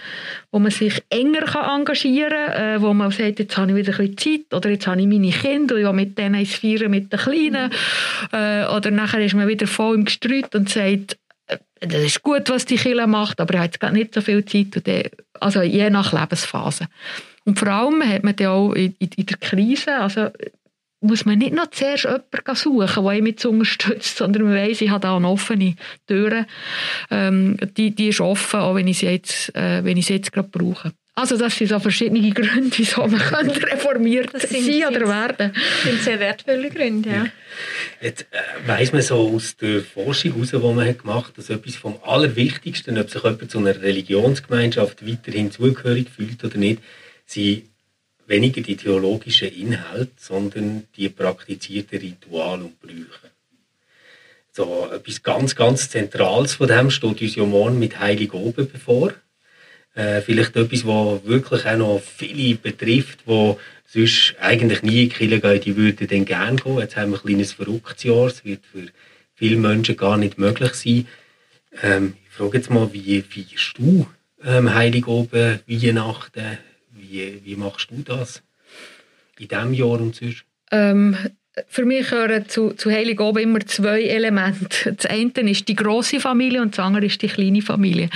wo 0.50 0.59
man 0.59 0.70
sich 0.70 1.02
enger 1.11 1.42
kann 1.42 1.80
engagieren 1.80 2.46
kann, 2.46 2.76
äh, 2.76 2.82
wo 2.82 2.92
man 2.94 3.11
sagt, 3.11 3.38
jetzt 3.38 3.56
habe 3.56 3.70
ich 3.70 3.76
wieder 3.76 3.98
ein 3.98 4.14
bisschen 4.14 4.42
Zeit 4.46 4.54
oder 4.54 4.70
jetzt 4.70 4.87
habe 4.87 5.00
ich 5.00 5.06
meine 5.06 5.30
Kinder, 5.30 5.76
ich 5.76 5.85
will 5.85 5.92
mit 5.92 6.18
denen 6.18 6.37
eins 6.37 6.54
feiern, 6.54 6.90
mit 6.90 7.12
den 7.12 7.20
Kleinen. 7.20 7.70
Mhm. 7.70 8.38
Äh, 8.38 8.66
oder 8.66 8.90
nachher 8.90 9.24
ist 9.24 9.35
man 9.35 9.48
wieder 9.48 9.66
voll 9.66 9.96
im 9.96 10.04
Gestrüt 10.04 10.54
und 10.54 10.68
sagt, 10.68 11.18
äh, 11.46 11.59
das 11.80 12.02
ist 12.02 12.22
gut, 12.22 12.48
was 12.48 12.64
die 12.64 12.76
Kinder 12.76 13.06
macht, 13.06 13.40
aber 13.40 13.54
er 13.54 13.61
hat 13.64 13.78
jetzt 13.80 13.92
nicht 13.92 14.14
so 14.14 14.20
viel 14.20 14.44
Zeit. 14.44 14.76
Und 14.76 14.87
dann, 14.87 15.02
also 15.40 15.62
je 15.62 15.90
nach 15.90 16.12
Lebensphase. 16.12 16.88
Und 17.46 17.59
vor 17.59 17.68
allem 17.68 18.02
hat 18.02 18.24
man 18.24 18.37
dann 18.37 18.48
auch 18.48 18.72
in, 18.72 18.94
in, 18.98 19.11
in 19.16 19.26
der 19.26 19.37
Krise, 19.38 19.94
also 19.96 20.30
muss 21.00 21.24
man 21.24 21.38
nicht 21.38 21.54
noch 21.54 21.70
zuerst 21.70 22.04
jemanden 22.04 22.54
suchen, 22.54 23.04
der 23.04 23.22
mich 23.22 23.46
unterstützt, 23.46 24.16
sondern 24.18 24.42
man 24.42 24.54
weiss, 24.54 24.80
ich 24.80 24.90
habe 24.90 25.00
da 25.00 25.16
eine 25.16 25.28
offene 25.28 25.76
Tür. 26.06 26.46
Ähm, 27.11 27.56
die, 27.76 27.94
die 27.94 28.09
ist 28.09 28.20
offen, 28.20 28.61
auch 28.61 28.74
wenn 28.74 28.88
ich 28.88 28.98
sie 28.98 29.06
jetzt, 29.06 29.54
äh, 29.54 29.85
wenn 29.85 29.96
ich 29.96 30.06
sie 30.06 30.14
jetzt 30.14 30.32
gerade 30.32 30.48
brauche. 30.48 30.92
Also 31.18 31.38
das 31.38 31.56
sind 31.56 31.68
so 31.68 31.78
verschiedene 31.78 32.30
Gründe, 32.35 32.76
wieso 32.76 33.06
man 33.06 33.20
reformiert 33.20 34.30
sein 34.38 34.85
oder 34.88 35.09
werden. 35.09 35.52
Das 35.54 35.82
sind 35.82 36.02
sehr 36.02 36.20
wertvolle 36.20 36.68
Gründe, 36.68 37.09
ja. 37.09 37.26
Jetzt 38.02 38.26
äh, 38.32 38.68
weiss 38.68 38.92
man 38.92 39.02
so 39.02 39.30
aus 39.35 39.56
der 39.56 39.82
Forschung 39.82 40.32
heraus, 40.32 40.50
die 40.50 40.59
man 40.59 40.87
hat 40.87 40.98
gemacht 40.98 41.28
hat, 41.28 41.38
dass 41.38 41.48
etwas 41.48 41.76
vom 41.76 41.96
Allerwichtigsten, 42.02 42.98
ob 42.98 43.09
sich 43.09 43.22
jemand 43.22 43.50
zu 43.50 43.59
einer 43.59 43.80
Religionsgemeinschaft 43.80 45.06
weiterhin 45.06 45.50
zugehörig 45.50 46.09
fühlt 46.11 46.42
oder 46.44 46.59
nicht, 46.59 46.82
sind 47.26 47.64
weniger 48.26 48.60
die 48.60 48.76
theologischen 48.76 49.48
Inhalte, 49.48 50.12
sondern 50.16 50.84
die 50.96 51.08
praktizierten 51.08 51.98
Rituale 51.98 52.64
und 52.64 52.80
Brüche. 52.80 53.30
So, 54.52 54.88
etwas 54.90 55.22
ganz, 55.22 55.54
ganz 55.54 55.90
Zentrales 55.90 56.54
von 56.54 56.68
dem 56.68 56.90
steht 56.90 57.20
uns 57.20 57.34
ja 57.34 57.44
morgen 57.44 57.78
mit 57.78 58.00
Heilig 58.00 58.32
Oben 58.32 58.70
bevor. 58.72 59.12
Äh, 59.94 60.22
vielleicht 60.22 60.56
etwas, 60.56 60.86
was 60.86 61.24
wirklich 61.24 61.66
auch 61.66 61.76
noch 61.76 62.00
viele 62.00 62.56
betrifft, 62.56 63.20
wo 63.26 63.58
sonst 63.86 64.34
eigentlich 64.40 64.82
nie 64.82 65.04
in 65.04 65.08
die 65.08 65.14
Kirche 65.14 65.40
gehen, 65.40 65.60
die 65.60 65.76
würden 65.76 66.08
dann 66.08 66.24
gerne 66.24 66.56
gehen. 66.56 66.78
Jetzt 66.78 66.96
haben 66.96 67.12
wir 67.12 67.18
ein 67.18 67.22
kleines 67.22 67.52
Verrücktsjahr, 67.52 68.26
es 68.26 68.44
wird 68.44 68.64
für 68.64 68.86
viele 69.34 69.56
Menschen 69.56 69.96
gar 69.96 70.16
nicht 70.16 70.38
möglich 70.38 70.74
sein. 70.74 71.06
Ähm, 71.82 72.14
ich 72.28 72.36
frage 72.36 72.58
jetzt 72.58 72.70
mal, 72.70 72.92
wie 72.92 73.22
feierst 73.22 73.78
du 73.78 74.06
ähm, 74.44 74.74
Heilig 74.74 75.06
Oben, 75.06 75.60
Weihnachten, 75.66 76.58
wie, 77.10 77.44
wie 77.44 77.56
machst 77.56 77.90
du 77.90 78.02
das 78.02 78.42
in 79.38 79.48
diesem 79.48 79.72
Jahr 79.72 80.00
und 80.00 80.14
sonst? 80.14 80.44
Ähm, 80.72 81.16
für 81.68 81.86
mich 81.86 82.10
gehören 82.10 82.48
zu, 82.48 82.72
zu 82.74 82.90
Heilig 82.90 83.18
oben 83.18 83.38
immer 83.38 83.60
zwei 83.60 84.02
Elemente. 84.02 84.92
Das 84.92 85.06
eine 85.06 85.50
ist 85.50 85.66
die 85.68 85.74
große 85.74 86.20
Familie 86.20 86.60
und 86.60 86.76
das 86.76 86.84
andere 86.84 87.06
ist 87.06 87.22
die 87.22 87.28
kleine 87.28 87.62
Familie. 87.62 88.10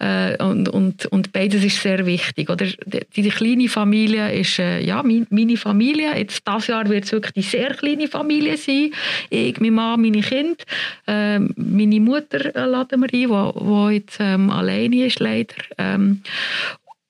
Äh, 0.00 0.42
und, 0.42 0.68
und, 0.68 1.06
und 1.06 1.32
beides 1.32 1.64
ist 1.64 1.80
sehr 1.80 2.04
wichtig. 2.04 2.50
Oder 2.50 2.66
die, 2.66 3.22
die 3.22 3.30
kleine 3.30 3.68
Familie 3.68 4.38
ist 4.38 4.58
äh, 4.58 4.80
ja 4.80 5.02
mein, 5.02 5.26
meine 5.30 5.56
Familie. 5.56 6.14
Jetzt 6.14 6.46
das 6.46 6.66
Jahr 6.66 6.86
wird 6.90 7.04
es 7.04 7.12
wirklich 7.12 7.32
die 7.32 7.42
sehr 7.42 7.72
kleine 7.72 8.06
Familie 8.06 8.58
sein. 8.58 8.90
Ich, 9.30 9.58
mein 9.60 9.72
Mann, 9.72 10.02
meine 10.02 10.20
Kinder, 10.20 10.64
äh, 11.06 11.38
meine 11.38 12.00
Mutter 12.00 12.54
äh, 12.54 12.66
laden 12.66 13.00
wir 13.00 13.12
ein, 13.14 13.54
wo 13.54 13.88
jetzt 13.88 14.18
ähm, 14.20 14.50
alleine 14.50 15.06
ist 15.06 15.20
leider. 15.20 15.54
Ähm, 15.78 16.20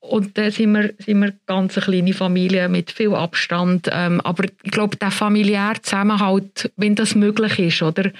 und 0.09 0.37
dann 0.37 0.51
sind 0.51 0.71
wir, 0.73 0.93
sind 0.99 1.19
wir 1.19 1.33
ganz 1.45 1.77
eine 1.77 1.85
kleine 1.85 2.13
Familie 2.13 2.69
mit 2.69 2.91
viel 2.91 3.13
Abstand. 3.13 3.89
Ähm, 3.91 4.21
aber 4.21 4.45
ich 4.63 4.71
glaube, 4.71 4.97
der 4.97 5.11
familiäre 5.11 5.81
Zusammenhalt, 5.81 6.71
wenn 6.75 6.95
das 6.95 7.15
möglich 7.15 7.59
ist, 7.59 7.81
oder, 7.81 8.11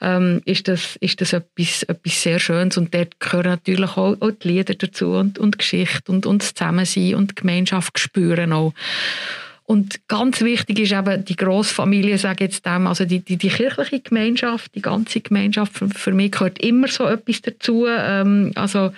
ähm, 0.00 0.42
ist 0.44 0.68
das, 0.68 0.96
ist 0.96 1.20
das 1.20 1.32
etwas, 1.32 1.82
etwas 1.84 2.22
sehr 2.22 2.38
Schönes. 2.38 2.76
Und 2.76 2.94
dort 2.94 3.18
gehören 3.20 3.50
natürlich 3.50 3.96
auch, 3.96 4.16
auch 4.20 4.30
die 4.30 4.48
Lieder 4.48 4.74
dazu 4.74 5.12
und, 5.12 5.38
und 5.38 5.58
Geschichte 5.58 6.12
und, 6.12 6.26
und 6.26 6.42
das 6.42 6.54
Zusammensein 6.54 7.14
und 7.14 7.30
die 7.32 7.34
Gemeinschaft 7.36 7.98
spüren 7.98 8.52
auch. 8.52 8.74
Und 9.64 10.08
ganz 10.08 10.40
wichtig 10.40 10.80
ist 10.80 10.92
eben 10.92 11.24
die 11.24 11.36
Großfamilie, 11.36 12.18
sage 12.18 12.42
jetzt 12.44 12.66
dem, 12.66 12.88
also 12.88 13.04
die, 13.04 13.20
die, 13.20 13.36
die 13.36 13.50
kirchliche 13.50 14.00
Gemeinschaft, 14.00 14.74
die 14.74 14.82
ganze 14.82 15.20
Gemeinschaft. 15.20 15.78
Für, 15.78 15.88
für 15.88 16.12
mich 16.12 16.32
gehört 16.32 16.58
immer 16.58 16.88
so 16.88 17.06
etwas 17.06 17.40
dazu. 17.40 17.86
Ähm, 17.86 18.50
also 18.56 18.90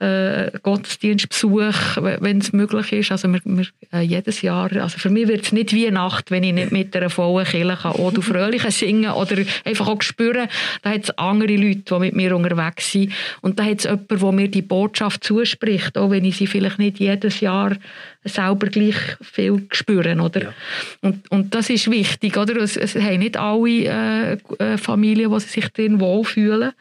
äh, 0.00 0.50
Gottesdienstbesuch, 0.62 1.96
wenn 2.20 2.38
es 2.38 2.52
möglich 2.52 2.92
ist. 2.92 3.12
Also 3.12 3.28
wir, 3.28 3.40
wir, 3.44 3.66
äh, 3.92 4.00
jedes 4.00 4.42
Jahr, 4.42 4.72
also 4.72 4.98
für 4.98 5.10
mich 5.10 5.28
wird 5.28 5.44
es 5.44 5.52
nicht 5.52 5.72
wie 5.74 5.90
Nacht, 5.90 6.30
wenn 6.30 6.42
ich 6.42 6.54
nicht 6.54 6.72
mit 6.72 6.96
einer 6.96 7.10
vollen 7.10 7.46
Kirche 7.46 7.76
kann 7.76 7.92
«O 7.92 8.10
du 8.10 8.22
Fröhliche» 8.22 8.70
singen 8.70 9.12
oder 9.12 9.36
einfach 9.64 9.88
auch 9.88 10.02
spüren, 10.02 10.48
da 10.82 10.90
hat 10.90 11.04
es 11.04 11.10
andere 11.18 11.54
Leute, 11.54 11.82
die 11.82 11.98
mit 11.98 12.16
mir 12.16 12.34
unterwegs 12.34 12.92
sind 12.92 13.12
und 13.42 13.58
da 13.58 13.64
hat 13.64 13.78
es 13.78 13.84
jemanden, 13.84 14.18
der 14.18 14.32
mir 14.32 14.48
die 14.48 14.62
Botschaft 14.62 15.22
zuspricht, 15.22 15.98
auch 15.98 16.10
wenn 16.10 16.24
ich 16.24 16.38
sie 16.38 16.46
vielleicht 16.46 16.78
nicht 16.78 16.98
jedes 16.98 17.40
Jahr 17.40 17.76
selber 18.24 18.66
gleich 18.66 18.96
viel 19.20 19.66
spüren, 19.72 20.20
oder? 20.20 20.42
Ja. 20.42 20.52
Und, 21.00 21.30
und 21.30 21.54
das 21.54 21.70
ist 21.70 21.90
wichtig, 21.90 22.36
oder? 22.36 22.56
Es, 22.56 22.76
es 22.76 22.94
haben 22.94 23.20
nicht 23.20 23.36
alle 23.36 23.68
äh, 23.68 24.38
äh 24.58 24.78
Familien, 24.78 25.32
die 25.32 25.40
sich 25.40 25.68
drin 25.68 26.00
wohlfühlen, 26.00 26.72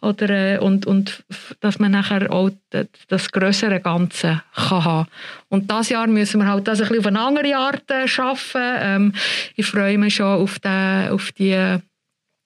oder? 0.00 0.30
Äh, 0.30 0.58
und, 0.58 0.86
und 0.86 1.24
dass 1.60 1.78
man 1.78 1.92
nachher 1.92 2.32
auch 2.32 2.50
das, 2.70 2.86
das 3.08 3.30
größere 3.30 3.80
Ganze 3.80 4.42
kann 4.54 4.84
haben. 4.84 5.08
Und 5.48 5.70
das 5.70 5.90
Jahr 5.90 6.06
müssen 6.06 6.40
wir 6.40 6.48
halt 6.48 6.66
das 6.66 6.80
ein 6.80 6.88
bisschen 6.88 7.00
auf 7.00 7.06
eine 7.06 7.20
andere 7.20 7.56
Art 7.56 7.90
äh, 7.90 8.08
schaffen. 8.08 8.62
Ähm, 8.62 9.12
ich 9.54 9.66
freue 9.66 9.98
mich 9.98 10.14
schon 10.16 10.26
auf, 10.26 10.58
den, 10.58 11.10
auf 11.10 11.32
die 11.32 11.78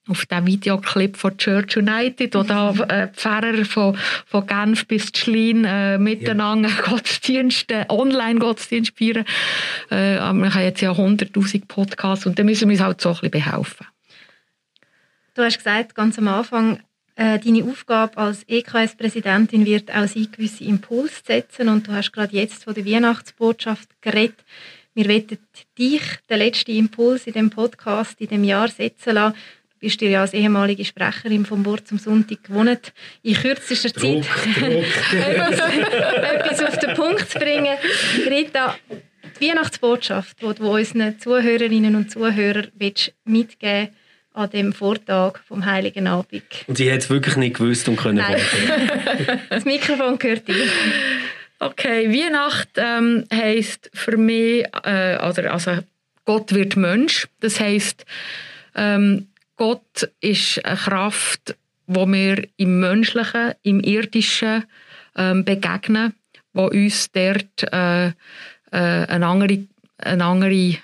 auf 0.07 0.25
den 0.25 0.47
Videoclip 0.47 1.15
von 1.15 1.37
Church 1.37 1.77
United, 1.77 2.33
wo 2.33 2.43
da 2.43 2.71
äh, 2.89 3.07
Pfarrer 3.09 3.65
von, 3.65 3.97
von 4.25 4.47
Genf 4.47 4.87
bis 4.87 5.11
Schlein 5.15 5.63
äh, 5.65 5.97
miteinander 5.97 6.69
ja. 6.69 6.81
Gottesdienste, 6.81 7.85
Online-Gottesdienst 7.89 8.97
feiern. 8.97 9.25
Äh, 9.89 10.15
wir 10.15 10.53
haben 10.53 10.63
jetzt 10.63 10.81
ja 10.81 10.91
100'000 10.91 11.67
Podcasts 11.67 12.25
und 12.25 12.39
da 12.39 12.43
müssen 12.43 12.69
wir 12.69 12.73
uns 12.73 12.83
halt 12.83 13.01
so 13.01 13.09
ein 13.09 13.15
bisschen 13.15 13.31
behelfen. 13.31 13.87
Du 15.35 15.43
hast 15.43 15.57
gesagt, 15.57 15.95
ganz 15.95 16.17
am 16.17 16.27
Anfang, 16.27 16.79
äh, 17.15 17.39
deine 17.39 17.63
Aufgabe 17.63 18.17
als 18.17 18.43
EKS-Präsidentin 18.47 19.65
wird 19.65 19.91
auch 19.91 20.07
sein, 20.07 20.27
gewisse 20.31 20.63
Impulse 20.63 21.21
setzen 21.25 21.69
und 21.69 21.87
du 21.87 21.93
hast 21.93 22.11
gerade 22.11 22.35
jetzt 22.35 22.63
von 22.63 22.73
der 22.73 22.85
Weihnachtsbotschaft 22.85 23.89
geredet. 24.01 24.43
Wir 24.93 25.07
wollen 25.07 25.37
dich, 25.77 26.01
den 26.29 26.37
letzten 26.37 26.71
Impuls 26.71 27.27
in 27.27 27.33
dem 27.33 27.49
Podcast, 27.49 28.19
in 28.19 28.27
dem 28.27 28.43
Jahr 28.43 28.67
setzen 28.67 29.13
lassen 29.13 29.37
bist 29.81 29.99
du 29.99 30.05
ja 30.05 30.21
als 30.21 30.33
ehemalige 30.33 30.85
Sprecherin 30.85 31.45
vom 31.45 31.65
Wort 31.65 31.87
zum 31.87 31.97
Sonntag 31.97 32.43
gewohnt, 32.43 32.93
in 33.23 33.33
kürzester 33.33 33.89
Druck, 33.89 34.23
Zeit 34.23 34.55
Druck. 34.55 34.85
etwas 36.23 36.63
auf 36.63 36.77
den 36.77 36.93
Punkt 36.93 37.29
zu 37.29 37.39
bringen. 37.39 37.75
Rita, 38.29 38.77
die 39.41 39.49
Weihnachtsbotschaft, 39.49 40.37
die 40.41 40.53
du 40.53 40.71
unseren 40.71 41.19
Zuhörerinnen 41.19 41.95
und 41.95 42.11
Zuhörern 42.11 42.67
mitgeben 43.25 43.89
an 44.33 44.49
dem 44.49 44.71
Vortag 44.71 45.39
vom 45.45 45.65
Heiligen 45.65 46.07
Abend. 46.07 46.43
Und 46.67 46.77
sie 46.77 46.89
hat 46.91 46.99
es 46.99 47.09
wirklich 47.09 47.35
nicht 47.35 47.57
gewusst 47.57 47.89
und 47.89 47.97
können 47.97 48.19
Nein. 48.19 48.39
Das 49.49 49.65
Mikrofon 49.65 50.17
gehört 50.17 50.47
dir. 50.47 50.67
Okay, 51.59 52.09
Weihnacht 52.09 52.69
ähm, 52.77 53.25
heisst 53.33 53.89
für 53.93 54.15
mich, 54.15 54.65
äh, 54.83 55.15
also 55.15 55.41
Gott 56.23 56.53
wird 56.53 56.77
Mensch. 56.77 57.27
Das 57.41 57.59
heisst, 57.59 58.05
ähm, 58.73 59.27
Gott 59.61 60.09
ist 60.21 60.65
eine 60.65 60.75
Kraft, 60.75 61.55
wo 61.85 62.07
wir 62.07 62.47
im 62.57 62.79
Menschlichen, 62.79 63.53
im 63.61 63.79
Irdischen 63.81 64.63
ähm, 65.15 65.45
begegnen, 65.45 66.15
wo 66.51 66.65
uns 66.65 67.11
dort 67.11 67.71
äh, 67.71 68.07
äh, 68.07 68.11
eine, 68.71 69.27
andere, 69.27 69.67
eine 69.99 70.25
andere 70.25 70.77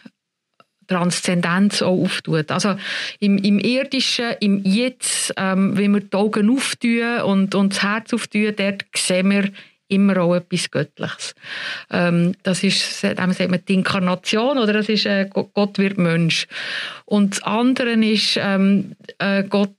Transzendenz 0.86 1.82
auch 1.82 2.04
auftut. 2.04 2.52
Also 2.52 2.78
im, 3.20 3.40
im 3.40 3.58
Irdischen, 3.58 4.36
im 4.42 4.64
Jetzt, 4.64 5.34
ähm, 5.38 5.76
wenn 5.76 5.96
wir 5.96 6.02
die 6.02 6.16
Augen 6.16 6.48
auftun 6.48 7.22
und, 7.22 7.56
und 7.56 7.74
das 7.74 7.82
Herz 7.82 8.14
auftun, 8.14 8.54
dort 8.56 8.86
sehen 8.96 9.32
wir 9.32 9.50
immer 9.88 10.18
auch 10.18 10.36
etwas 10.36 10.70
Göttliches. 10.70 11.36
Ähm, 11.92 12.36
das 12.44 12.64
ist, 12.64 13.04
dem 13.04 13.32
sagt 13.32 13.50
man 13.50 13.60
die 13.68 13.74
Inkarnation, 13.74 14.58
oder 14.58 14.74
das 14.74 14.90
ist, 14.90 15.06
äh, 15.06 15.30
Gott 15.32 15.78
wird 15.78 15.98
Mensch. 15.98 16.48
Und 17.06 17.36
das 17.36 17.44
andere 17.44 17.92
ist, 17.92 18.38
ähm, 18.42 18.96
äh, 19.20 19.44
Gott 19.44 19.72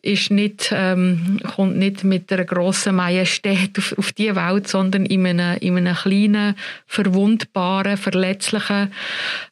ist 0.00 0.30
nicht, 0.30 0.72
ähm, 0.74 1.40
kommt 1.54 1.76
nicht 1.76 2.04
mit 2.04 2.32
einer 2.32 2.44
grossen 2.44 2.96
Majestät 2.96 3.78
auf, 3.78 3.96
auf 3.98 4.12
die 4.12 4.34
Welt, 4.34 4.68
sondern 4.68 5.04
in 5.04 5.26
einem, 5.26 5.58
in 5.58 5.76
einem 5.76 5.94
kleinen, 5.94 6.54
verwundbaren, 6.86 7.96
verletzlichen, 7.96 8.92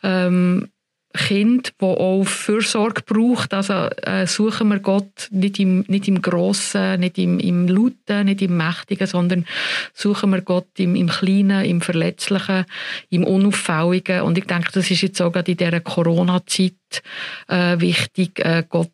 ähm, 0.03 0.69
Kind, 1.13 1.75
das 1.79 1.89
auch 1.89 2.25
Fürsorge 2.25 3.03
braucht. 3.03 3.53
Also 3.53 3.89
äh, 4.03 4.27
suchen 4.27 4.69
wir 4.69 4.79
Gott 4.79 5.29
nicht 5.33 5.59
im, 5.59 5.85
nicht 5.89 6.07
im 6.07 6.23
Grossen, 6.23 7.01
nicht 7.01 7.19
im, 7.19 7.41
im 7.41 7.67
Lauten, 7.67 8.27
nicht 8.27 8.43
im 8.43 8.57
Mächtigen, 8.57 9.07
sondern 9.09 9.45
suchen 9.93 10.31
wir 10.31 10.43
Gott 10.43 10.69
im, 10.79 10.95
im 10.95 11.09
Kleinen, 11.09 11.65
im 11.65 11.81
Verletzlichen, 11.81 12.65
im 13.09 13.25
Unauffälligen. 13.25 14.23
Und 14.23 14.39
ich 14.39 14.45
denke, 14.45 14.71
das 14.73 14.91
ist 14.91 15.03
jetzt 15.03 15.21
auch 15.21 15.33
gerade 15.33 15.51
in 15.51 15.57
dieser 15.57 15.81
Corona-Zeit 15.81 17.03
äh, 17.49 17.81
wichtig. 17.81 18.39
Äh, 18.39 18.65
Gott 18.69 18.93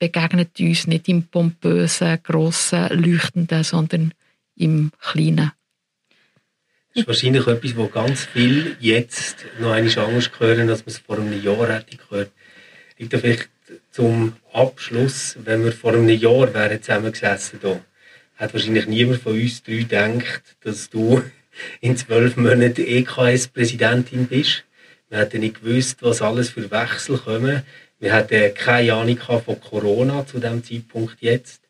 begegnet 0.00 0.58
uns 0.58 0.88
nicht 0.88 1.08
im 1.08 1.22
pompösen, 1.22 2.18
grossen, 2.22 2.88
leuchtenden, 2.90 3.62
sondern 3.62 4.12
im 4.56 4.90
Kleinen. 5.00 5.52
Das 6.94 7.00
ist 7.00 7.08
wahrscheinlich 7.08 7.48
etwas, 7.48 7.76
wo 7.76 7.88
ganz 7.88 8.24
viel 8.24 8.76
jetzt 8.78 9.46
noch 9.58 9.72
eine 9.72 9.90
anders 9.98 10.30
hören, 10.38 10.70
als 10.70 10.86
man 10.86 10.94
es 10.94 10.98
vor 10.98 11.18
einem 11.18 11.42
Jahr 11.42 11.68
hätte 11.74 11.96
gehört. 11.96 12.30
Liegt 12.98 13.12
da 13.12 13.18
vielleicht 13.18 13.48
zum 13.90 14.34
Abschluss, 14.52 15.36
wenn 15.42 15.64
wir 15.64 15.72
vor 15.72 15.94
einem 15.94 16.08
Jahr 16.08 16.54
wären 16.54 16.80
zusammengesessen 16.80 17.58
da, 17.60 17.80
hat 18.36 18.54
wahrscheinlich 18.54 18.86
niemand 18.86 19.20
von 19.22 19.32
uns 19.32 19.64
drei 19.64 19.78
gedacht, 19.78 20.42
dass 20.62 20.88
du 20.88 21.20
in 21.80 21.96
zwölf 21.96 22.36
Monaten 22.36 22.86
EKS-Präsidentin 22.86 24.28
bist. 24.28 24.62
Wir 25.08 25.18
hätten 25.18 25.40
nicht 25.40 25.64
gewusst, 25.64 26.00
was 26.02 26.22
alles 26.22 26.50
für 26.50 26.70
Wechsel 26.70 27.18
kommen. 27.18 27.62
Wir 27.98 28.12
hatten 28.12 28.54
keine 28.54 28.94
Ahnung 28.94 29.18
von 29.18 29.60
Corona 29.60 30.28
zu 30.28 30.38
dem 30.38 30.62
Zeitpunkt 30.62 31.16
jetzt. 31.18 31.62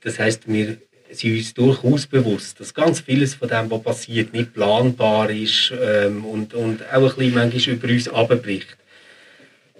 Das 0.00 0.18
heißt, 0.18 0.48
wir 0.50 0.78
sind 1.14 1.36
uns 1.36 1.54
durchaus 1.54 2.06
bewusst, 2.06 2.60
dass 2.60 2.74
ganz 2.74 3.00
vieles 3.00 3.34
von 3.34 3.48
dem, 3.48 3.70
was 3.70 3.82
passiert, 3.82 4.32
nicht 4.32 4.54
planbar 4.54 5.30
ist 5.30 5.72
ähm, 5.80 6.24
und, 6.24 6.54
und 6.54 6.82
auch 6.92 6.94
ein 6.94 7.16
bisschen 7.16 7.34
manchmal 7.34 7.76
über 7.76 7.88
uns 7.88 8.08
abbricht. 8.08 8.76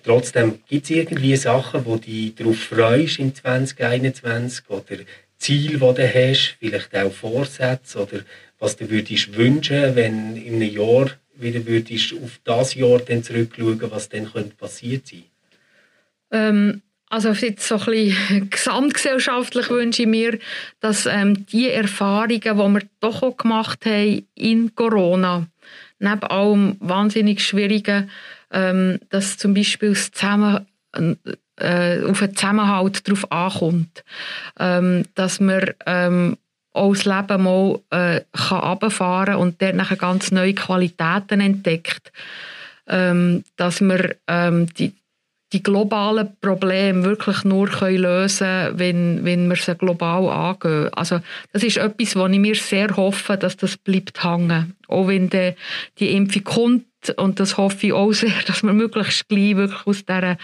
Trotzdem 0.04 0.58
gibt 0.68 0.84
es 0.84 0.90
irgendwie 0.90 1.36
Sachen, 1.36 1.84
wo 1.86 1.96
du 1.96 2.30
darauf 2.30 2.58
freust 2.58 3.18
im 3.20 3.34
2021 3.34 4.68
oder 4.68 4.98
Ziel, 5.38 5.72
die 5.72 5.78
du 5.78 6.14
hast, 6.14 6.56
vielleicht 6.58 6.94
auch 6.94 7.12
Vorsätze 7.12 8.02
oder 8.02 8.20
was 8.58 8.76
du 8.76 8.90
würdest 8.90 9.36
wünschen, 9.36 9.94
wenn 9.94 10.36
in 10.36 10.54
einem 10.54 10.74
Jahr 10.74 11.10
wieder 11.34 11.64
würdest 11.66 12.14
auf 12.14 12.40
das 12.44 12.74
Jahr 12.74 12.98
dann 12.98 13.22
zurückschauen, 13.22 13.90
was 13.90 14.08
dann 14.08 14.30
passiert 14.58 15.06
sein. 15.06 15.24
Ähm 16.30 16.82
also 17.12 17.32
jetzt 17.32 17.68
so 17.68 17.76
ein 17.76 17.84
bisschen 17.84 18.50
gesamtgesellschaftlich 18.50 19.68
wünsche 19.68 20.02
ich 20.02 20.08
mir, 20.08 20.38
dass 20.80 21.04
ähm, 21.04 21.44
die 21.46 21.68
Erfahrungen, 21.68 22.40
die 22.40 22.44
wir 22.44 22.82
doch 23.00 23.22
auch 23.22 23.36
gemacht 23.36 23.84
haben 23.84 24.26
in 24.34 24.74
Corona, 24.74 25.46
neben 25.98 26.22
allem 26.22 26.76
wahnsinnig 26.80 27.44
Schwierigen, 27.44 28.10
ähm, 28.50 28.98
dass 29.10 29.36
zum 29.36 29.52
Beispiel 29.52 29.90
das 29.90 30.10
Zusammen, 30.10 30.66
äh, 31.56 32.02
auf 32.02 32.22
einen 32.22 32.34
Zusammenhalt 32.34 33.06
darauf 33.06 33.30
ankommt. 33.30 34.04
Ähm, 34.58 35.04
dass 35.14 35.38
man 35.38 35.70
ähm, 35.84 36.38
auch 36.72 36.94
das 36.94 37.04
Leben 37.04 37.42
mal 37.42 37.78
äh, 37.90 38.22
kann 38.32 38.60
runterfahren 38.60 39.34
und 39.34 39.60
dort 39.60 39.74
nachher 39.74 39.98
ganz 39.98 40.30
neue 40.30 40.54
Qualitäten 40.54 41.42
entdeckt. 41.42 42.10
Ähm, 42.86 43.44
dass 43.56 43.82
man 43.82 44.14
ähm, 44.26 44.66
die 44.74 44.94
die 45.52 45.62
globalen 45.62 46.36
Probleme 46.40 47.04
wirklich 47.04 47.44
nur 47.44 47.68
können 47.68 47.98
lösen 47.98 48.46
können, 48.46 48.78
wenn, 48.78 49.24
wenn 49.24 49.48
wir 49.48 49.56
sie 49.56 49.74
global 49.74 50.28
angehen. 50.28 50.92
Also 50.94 51.20
das 51.52 51.62
ist 51.62 51.76
etwas, 51.76 52.16
wo 52.16 52.26
ich 52.26 52.38
mir 52.38 52.54
sehr 52.54 52.96
hoffe, 52.96 53.36
dass 53.36 53.56
das 53.56 53.76
bleibt 53.76 54.24
hängen. 54.24 54.74
Auch 54.88 55.08
wenn 55.08 55.28
die, 55.28 55.54
die 55.98 56.16
Impfung 56.16 56.44
kommt, 56.44 56.84
und 57.16 57.40
das 57.40 57.56
hoffe 57.56 57.88
ich 57.88 57.92
auch 57.92 58.12
sehr, 58.12 58.32
dass 58.46 58.62
wir 58.62 58.72
möglichst 58.72 59.28
gleich 59.28 59.56
wirklich 59.56 59.86
aus 59.86 60.04
dieser 60.04 60.36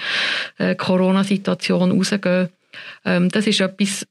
äh, 0.58 0.74
Corona-Situation 0.74 1.92
rausgehen. 1.92 2.48
Ähm, 3.04 3.28
das 3.30 3.46
ist 3.46 3.60
etwas, 3.60 4.06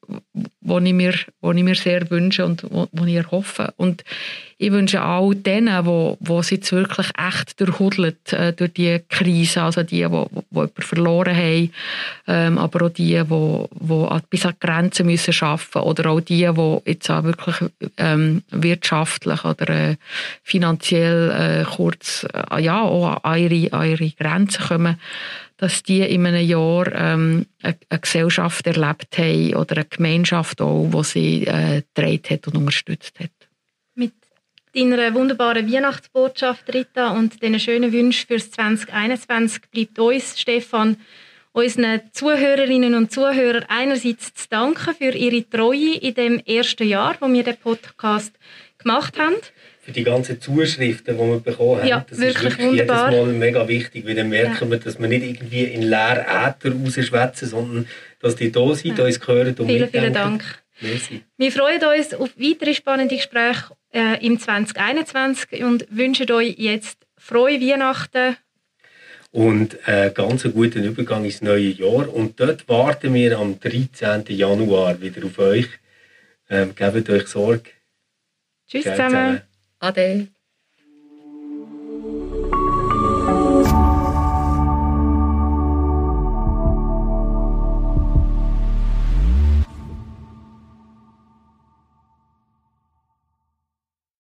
was 0.62 0.84
ich, 0.84 0.94
mir, 0.94 1.14
was 1.42 1.56
ich 1.56 1.64
mir 1.64 1.76
sehr 1.76 2.10
wünsche 2.10 2.46
und 2.46 2.64
was 2.70 3.08
ich 3.08 3.16
erhoffe. 3.16 3.74
Und 3.78 4.04
ich 4.60 4.72
wünsche 4.72 5.04
auch 5.04 5.34
denen, 5.36 5.86
wo, 5.86 6.18
wo 6.20 6.40
es 6.40 6.50
jetzt 6.50 6.72
wirklich 6.72 7.08
echt 7.16 7.60
durchhudelt 7.60 8.34
äh, 8.34 8.54
durch 8.54 8.74
die 8.74 9.00
Krise, 9.08 9.62
also 9.62 9.84
die, 9.84 9.98
die, 9.98 10.10
die 10.10 10.56
jemanden 10.56 10.82
verloren 10.82 11.36
haben, 11.36 11.72
ähm, 12.28 12.58
aber 12.58 12.86
auch 12.88 12.90
die, 12.90 13.22
die, 13.24 13.24
die 13.24 14.20
bis 14.32 14.46
an 14.46 14.54
die 14.54 14.68
Grenzen 14.68 15.06
müssen 15.06 15.36
arbeiten 15.42 15.80
oder 15.80 16.10
auch 16.10 16.22
die, 16.22 16.48
die 16.52 16.78
jetzt 16.86 17.10
auch 17.12 17.24
wirklich 17.24 17.56
ähm, 17.98 18.42
wirtschaftlich 18.50 19.46
oder 19.46 19.70
äh, 19.70 19.96
finanziell 20.42 21.30
äh, 21.32 21.64
kurz 21.64 22.26
äh, 22.34 22.62
ja, 22.62 22.82
auch 22.82 23.24
an 23.24 23.40
ihre, 23.40 23.74
an 23.74 23.90
ihre 23.90 24.10
Grenzen 24.10 24.66
kommen 24.66 24.98
dass 25.58 25.84
die 25.84 26.02
in 26.02 26.26
einem 26.26 26.46
Jahr 26.46 26.88
ähm, 26.94 27.48
eine, 27.62 27.78
eine, 27.90 28.00
Gesellschaft 28.00 28.66
erlebt 28.68 29.18
haben 29.18 29.56
oder 29.56 29.78
eine 29.78 29.86
Gemeinschaft 29.86 30.62
auch, 30.62 30.90
die 30.94 31.04
sie 31.04 31.48
äh, 31.48 31.82
hat 31.98 32.48
und 32.48 32.58
unterstützt 32.58 33.20
hat. 33.20 33.32
Mit 33.96 34.14
deiner 34.74 35.14
wunderbaren 35.16 35.72
Weihnachtsbotschaft, 35.72 36.72
Rita, 36.74 37.10
und 37.10 37.42
diesen 37.42 37.60
schönen 37.60 37.92
Wünschen 37.92 38.28
für 38.28 38.38
2021 38.38 39.64
bleibt 39.72 40.00
uns, 40.00 40.40
Stefan, 40.40 40.98
unseren 41.54 42.02
Zuhörerinnen 42.12 42.94
und 42.94 43.12
Zuhörern 43.12 43.66
einerseits 43.68 44.36
zu 44.36 44.48
danken 44.50 44.94
für 44.94 45.16
ihre 45.16 45.50
Treue 45.50 45.96
in 45.96 46.14
dem 46.14 46.40
ersten 46.40 46.88
Jahr, 46.88 47.16
wo 47.20 47.28
wir 47.28 47.44
den 47.44 47.58
Podcast 47.58 48.34
gemacht 48.78 49.18
haben 49.18 49.36
für 49.88 49.94
die 49.94 50.04
ganzen 50.04 50.42
Zuschriften, 50.42 51.18
die 51.18 51.24
wir 51.24 51.40
bekommen 51.40 51.80
haben. 51.80 51.88
Ja, 51.88 52.06
das 52.10 52.20
wirklich 52.20 52.36
ist 52.36 52.44
wirklich 52.44 52.68
wunderbar. 52.68 53.10
jedes 53.10 53.26
Mal 53.26 53.34
mega 53.34 53.68
wichtig, 53.70 54.06
weil 54.06 54.16
dann 54.16 54.28
merken 54.28 54.58
ja. 54.60 54.70
wir, 54.70 54.80
dass 54.80 55.00
wir 55.00 55.08
nicht 55.08 55.24
irgendwie 55.24 55.64
in 55.64 55.82
leeren 55.82 56.26
Äther 56.26 56.74
rausschwätzen, 56.74 57.48
sondern 57.48 57.88
dass 58.20 58.36
die 58.36 58.52
da 58.52 58.76
sind, 58.76 58.98
ja. 58.98 59.06
uns 59.06 59.26
hören 59.26 59.56
und 59.58 59.66
Vielen, 59.66 59.90
vielen 59.90 60.14
Dank. 60.14 60.44
Merci. 60.82 61.24
Wir 61.38 61.52
freuen 61.54 61.82
uns 61.82 62.14
auf 62.14 62.32
weitere 62.36 62.74
spannende 62.74 63.16
Gespräche 63.16 63.64
äh, 63.94 64.26
im 64.26 64.38
2021 64.38 65.64
und 65.64 65.88
wünschen 65.90 66.30
euch 66.34 66.56
jetzt 66.58 66.98
frohe 67.18 67.62
Weihnachten. 67.62 68.36
Und 69.32 69.88
einen 69.88 70.14
ganz 70.14 70.44
guten 70.44 70.84
Übergang 70.84 71.24
ins 71.24 71.42
neue 71.42 71.70
Jahr. 71.70 72.14
Und 72.14 72.42
dort 72.42 72.68
warten 72.68 73.14
wir 73.14 73.40
am 73.40 73.58
13. 73.58 74.26
Januar 74.28 75.00
wieder 75.00 75.26
auf 75.26 75.40
euch. 75.40 75.70
Ähm, 76.50 76.76
gebt 76.76 77.10
euch 77.10 77.28
Sorge. 77.28 77.70
Tschüss 78.68 78.84
zusammen. 78.84 79.44
Ade. 79.82 80.30